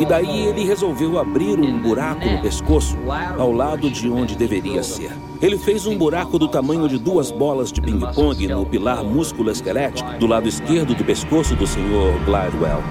E 0.00 0.06
daí 0.06 0.46
ele 0.46 0.64
resolveu 0.64 1.18
abrir 1.18 1.58
um 1.60 1.78
buraco 1.78 2.26
no 2.26 2.40
pescoço, 2.40 2.96
ao 3.38 3.52
lado 3.52 3.90
de 3.90 4.08
onde 4.08 4.34
deveria 4.36 4.82
ser. 4.82 5.12
Ele 5.40 5.58
fez 5.58 5.86
um 5.86 5.98
buraco 5.98 6.38
do 6.38 6.48
tamanho 6.48 6.88
de 6.88 6.98
duas 6.98 7.30
bolas 7.30 7.70
de 7.70 7.82
ping-pong 7.82 8.46
no 8.48 8.64
pilar 8.64 9.04
músculo-esquelético 9.04 10.12
do 10.18 10.26
lado 10.26 10.48
esquerdo 10.48 10.94
do 10.94 11.04
pescoço 11.04 11.54
do 11.54 11.66
Sr. 11.66 12.24
Gladwell. 12.24 12.82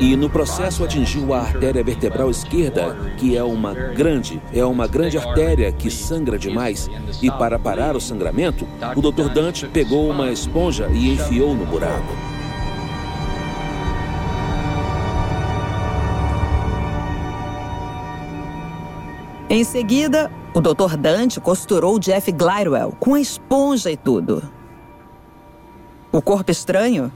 E 0.00 0.16
no 0.16 0.30
processo 0.30 0.82
atingiu 0.82 1.34
a 1.34 1.40
artéria 1.40 1.84
vertebral 1.84 2.30
esquerda, 2.30 2.96
que 3.18 3.36
é 3.36 3.44
uma 3.44 3.74
grande, 3.74 4.40
é 4.52 4.64
uma 4.64 4.86
grande 4.86 5.18
artéria 5.18 5.70
que 5.70 5.90
sangra 5.90 6.38
demais. 6.38 6.88
E 7.20 7.30
para 7.30 7.58
parar 7.58 7.94
o 7.94 8.00
sangramento, 8.00 8.66
o 8.96 9.02
Dr. 9.02 9.28
Dante 9.28 9.66
pegou 9.66 10.08
uma 10.08 10.30
esponja 10.30 10.88
e 10.88 11.12
enfiou 11.12 11.54
no 11.54 11.66
buraco. 11.66 12.14
Em 19.50 19.64
seguida, 19.64 20.30
o 20.54 20.60
Dr. 20.60 20.96
Dante 20.96 21.40
costurou 21.40 21.98
Jeff 21.98 22.30
Glidewell 22.32 22.94
com 22.98 23.14
a 23.14 23.20
esponja 23.20 23.90
e 23.90 23.96
tudo. 23.96 24.42
O 26.12 26.22
corpo 26.22 26.50
estranho 26.50 27.12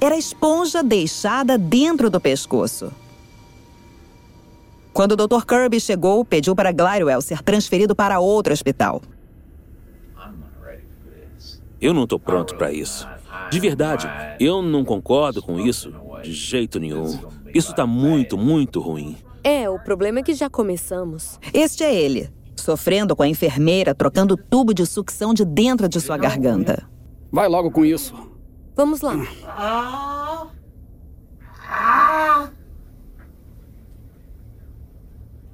era 0.00 0.14
a 0.14 0.18
esponja 0.18 0.82
deixada 0.82 1.56
dentro 1.56 2.10
do 2.10 2.20
pescoço. 2.20 2.92
Quando 4.92 5.12
o 5.12 5.16
Dr. 5.16 5.44
Kirby 5.46 5.80
chegou, 5.80 6.24
pediu 6.24 6.54
para 6.54 6.72
Glidewell 6.72 7.20
ser 7.20 7.42
transferido 7.42 7.94
para 7.94 8.18
outro 8.20 8.52
hospital. 8.52 9.00
Eu 11.80 11.94
não 11.94 12.04
estou 12.04 12.18
pronto 12.18 12.56
para 12.56 12.72
isso. 12.72 13.08
De 13.50 13.58
verdade, 13.58 14.06
eu 14.38 14.60
não 14.60 14.84
concordo 14.84 15.40
com 15.40 15.58
isso 15.58 15.92
de 16.22 16.32
jeito 16.32 16.78
nenhum. 16.78 17.18
Isso 17.54 17.70
está 17.70 17.86
muito, 17.86 18.36
muito 18.36 18.80
ruim. 18.80 19.16
É, 19.42 19.68
o 19.70 19.78
problema 19.78 20.18
é 20.18 20.22
que 20.22 20.34
já 20.34 20.50
começamos. 20.50 21.38
Este 21.54 21.82
é 21.82 21.94
ele, 21.94 22.28
sofrendo 22.54 23.16
com 23.16 23.22
a 23.22 23.28
enfermeira 23.28 23.94
trocando 23.94 24.34
o 24.34 24.36
tubo 24.36 24.74
de 24.74 24.84
sucção 24.84 25.32
de 25.32 25.44
dentro 25.44 25.88
de 25.88 26.00
sua 26.00 26.18
garganta. 26.18 26.86
Vai 27.32 27.48
logo 27.48 27.70
com 27.70 27.84
isso. 27.84 28.29
Vamos 28.80 29.02
lá. 29.02 29.12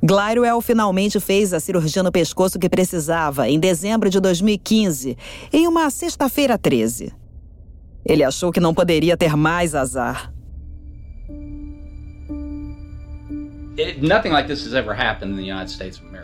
Glidewell 0.01 0.61
finalmente 0.61 1.19
fez 1.19 1.53
a 1.53 1.59
cirurgia 1.59 2.05
no 2.05 2.13
pescoço 2.13 2.57
que 2.57 2.69
precisava 2.69 3.49
em 3.49 3.59
dezembro 3.59 4.09
de 4.09 4.21
2015, 4.21 5.19
em 5.53 5.67
uma 5.67 5.91
sexta-feira 5.91 6.57
13. 6.57 7.13
Ele 8.05 8.23
achou 8.23 8.53
que 8.53 8.61
não 8.61 8.73
poderia 8.73 9.17
ter 9.17 9.37
mais 9.37 9.75
azar. 9.75 10.33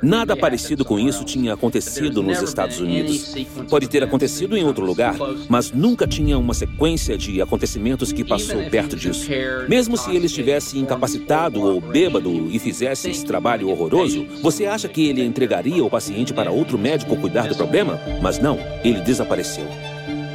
Nada 0.02 0.36
parecido 0.36 0.84
com 0.84 0.98
isso 0.98 1.22
tinha 1.24 1.52
acontecido 1.52 2.22
nos 2.22 2.40
Estados 2.40 2.80
Unidos. 2.80 3.34
Pode 3.68 3.88
ter 3.88 4.02
acontecido 4.02 4.56
em 4.56 4.64
outro 4.64 4.84
lugar, 4.84 5.14
mas 5.48 5.70
nunca 5.70 6.06
tinha 6.06 6.38
uma 6.38 6.54
sequência 6.54 7.16
de 7.18 7.42
acontecimentos 7.42 8.12
que 8.12 8.24
passou 8.24 8.62
perto 8.70 8.96
disso. 8.96 9.28
Mesmo 9.68 9.96
se 9.96 10.14
ele 10.14 10.26
estivesse 10.26 10.78
incapacitado 10.78 11.60
ou 11.60 11.80
bêbado 11.80 12.48
e 12.50 12.58
fizesse 12.58 13.10
esse 13.10 13.24
trabalho 13.24 13.68
horroroso, 13.68 14.26
você 14.42 14.66
acha 14.66 14.88
que 14.88 15.08
ele 15.08 15.22
entregaria 15.22 15.84
o 15.84 15.90
paciente 15.90 16.32
para 16.32 16.50
outro 16.50 16.78
médico 16.78 17.16
cuidar 17.16 17.48
do 17.48 17.54
problema? 17.54 18.00
Mas 18.22 18.38
não, 18.38 18.58
ele 18.82 19.00
desapareceu. 19.00 19.66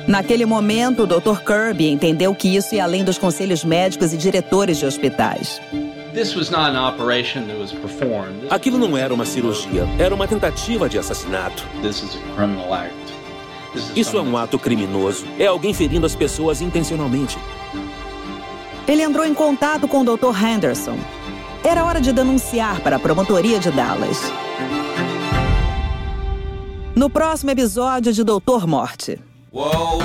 Naquele 0.08 0.46
momento, 0.46 1.04
o 1.04 1.08
Dr. 1.08 1.42
Kirby 1.46 1.90
entendeu 1.90 2.34
que 2.34 2.56
isso 2.56 2.76
ia 2.76 2.84
além 2.84 3.04
dos 3.04 3.18
conselhos 3.18 3.66
médicos 3.66 4.14
e 4.14 4.18
diretores 4.18 4.78
de 4.78 4.86
hospitais. 4.86 5.60
Aquilo 8.50 8.78
não 8.78 8.98
era 8.98 9.14
uma 9.14 9.26
cirurgia, 9.26 9.88
era 10.00 10.16
uma 10.16 10.28
tentativa 10.28 10.90
de 10.90 10.98
assassinato. 10.98 11.64
Isso 13.96 14.18
é 14.18 14.22
um 14.22 14.36
ato 14.36 14.58
criminoso. 14.58 15.26
É 15.38 15.46
alguém 15.46 15.74
ferindo 15.74 16.06
as 16.06 16.16
pessoas 16.16 16.62
intencionalmente. 16.62 17.38
Ele 18.88 19.04
entrou 19.04 19.26
em 19.26 19.34
contato 19.34 19.88
com 19.88 20.02
o 20.02 20.04
Dr. 20.04 20.44
Henderson. 20.44 20.98
Era 21.64 21.84
hora 21.84 22.02
de 22.02 22.12
denunciar 22.12 22.80
para 22.80 22.96
a 22.96 23.00
promotoria 23.00 23.60
de 23.60 23.70
Dallas. 23.70 24.20
No 26.96 27.10
próximo 27.10 27.52
episódio 27.52 28.12
de 28.12 28.24
Doutor 28.24 28.66
Morte. 28.66 29.20
Whoa, 29.54 30.00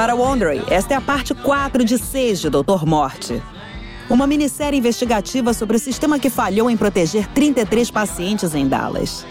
Para 0.00 0.14
Wondery, 0.14 0.62
esta 0.70 0.94
é 0.94 0.96
a 0.96 1.00
parte 1.02 1.34
4 1.34 1.84
de 1.84 1.98
6 1.98 2.40
de 2.40 2.48
Doutor 2.48 2.86
Morte. 2.86 3.42
Uma 4.08 4.26
minissérie 4.26 4.78
investigativa 4.78 5.52
sobre 5.52 5.76
o 5.76 5.78
sistema 5.78 6.18
que 6.18 6.30
falhou 6.30 6.70
em 6.70 6.76
proteger 6.78 7.26
33 7.26 7.90
pacientes 7.90 8.54
em 8.54 8.66
Dallas. 8.66 9.26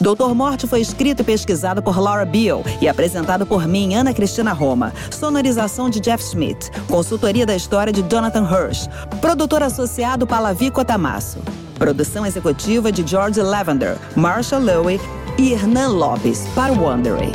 Doutor 0.00 0.34
Morte 0.34 0.66
foi 0.66 0.80
escrito 0.80 1.20
e 1.20 1.22
pesquisado 1.22 1.82
por 1.82 2.00
Laura 2.00 2.24
Beale 2.24 2.64
e 2.80 2.88
apresentado 2.88 3.44
por 3.44 3.68
mim, 3.68 3.94
Ana 3.94 4.14
Cristina 4.14 4.54
Roma. 4.54 4.90
Sonorização 5.10 5.90
de 5.90 6.00
Jeff 6.00 6.24
Schmidt. 6.24 6.70
Consultoria 6.88 7.44
da 7.44 7.54
história 7.54 7.92
de 7.92 8.00
Jonathan 8.04 8.48
Hirsch. 8.50 8.88
Produtor 9.20 9.62
associado 9.62 10.26
Palavi 10.26 10.70
Cotamasso. 10.70 11.40
Produção 11.78 12.24
executiva 12.24 12.90
de 12.90 13.06
George 13.06 13.42
Lavender, 13.42 13.98
Marshall 14.16 14.62
Lowe 14.62 14.98
e 15.38 15.52
Hernan 15.52 15.92
Lopes 15.98 16.46
para 16.54 16.72
Wondery. 16.72 17.32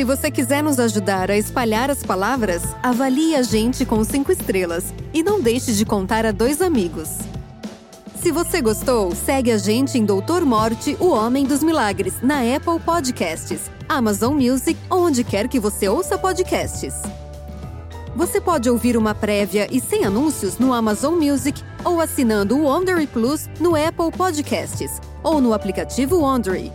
Se 0.00 0.04
você 0.04 0.30
quiser 0.30 0.62
nos 0.62 0.80
ajudar 0.80 1.30
a 1.30 1.36
espalhar 1.36 1.90
as 1.90 2.02
palavras, 2.02 2.62
avalie 2.82 3.36
a 3.36 3.42
gente 3.42 3.84
com 3.84 4.02
cinco 4.02 4.32
estrelas 4.32 4.94
e 5.12 5.22
não 5.22 5.42
deixe 5.42 5.74
de 5.74 5.84
contar 5.84 6.24
a 6.24 6.32
dois 6.32 6.62
amigos. 6.62 7.18
Se 8.18 8.32
você 8.32 8.62
gostou, 8.62 9.14
segue 9.14 9.52
a 9.52 9.58
gente 9.58 9.98
em 9.98 10.04
Doutor 10.06 10.42
Morte, 10.42 10.96
o 10.98 11.10
Homem 11.10 11.44
dos 11.44 11.62
Milagres, 11.62 12.14
na 12.22 12.38
Apple 12.38 12.80
Podcasts, 12.82 13.70
Amazon 13.86 14.36
Music 14.36 14.80
ou 14.88 15.04
onde 15.04 15.22
quer 15.22 15.48
que 15.48 15.60
você 15.60 15.86
ouça 15.86 16.16
podcasts. 16.16 16.94
Você 18.16 18.40
pode 18.40 18.70
ouvir 18.70 18.96
uma 18.96 19.14
prévia 19.14 19.68
e 19.70 19.82
sem 19.82 20.06
anúncios 20.06 20.56
no 20.56 20.72
Amazon 20.72 21.16
Music 21.16 21.62
ou 21.84 22.00
assinando 22.00 22.56
o 22.56 22.62
Wondery 22.62 23.06
Plus 23.06 23.50
no 23.60 23.76
Apple 23.76 24.16
Podcasts 24.16 24.98
ou 25.22 25.42
no 25.42 25.52
aplicativo 25.52 26.20
Wondery. 26.20 26.72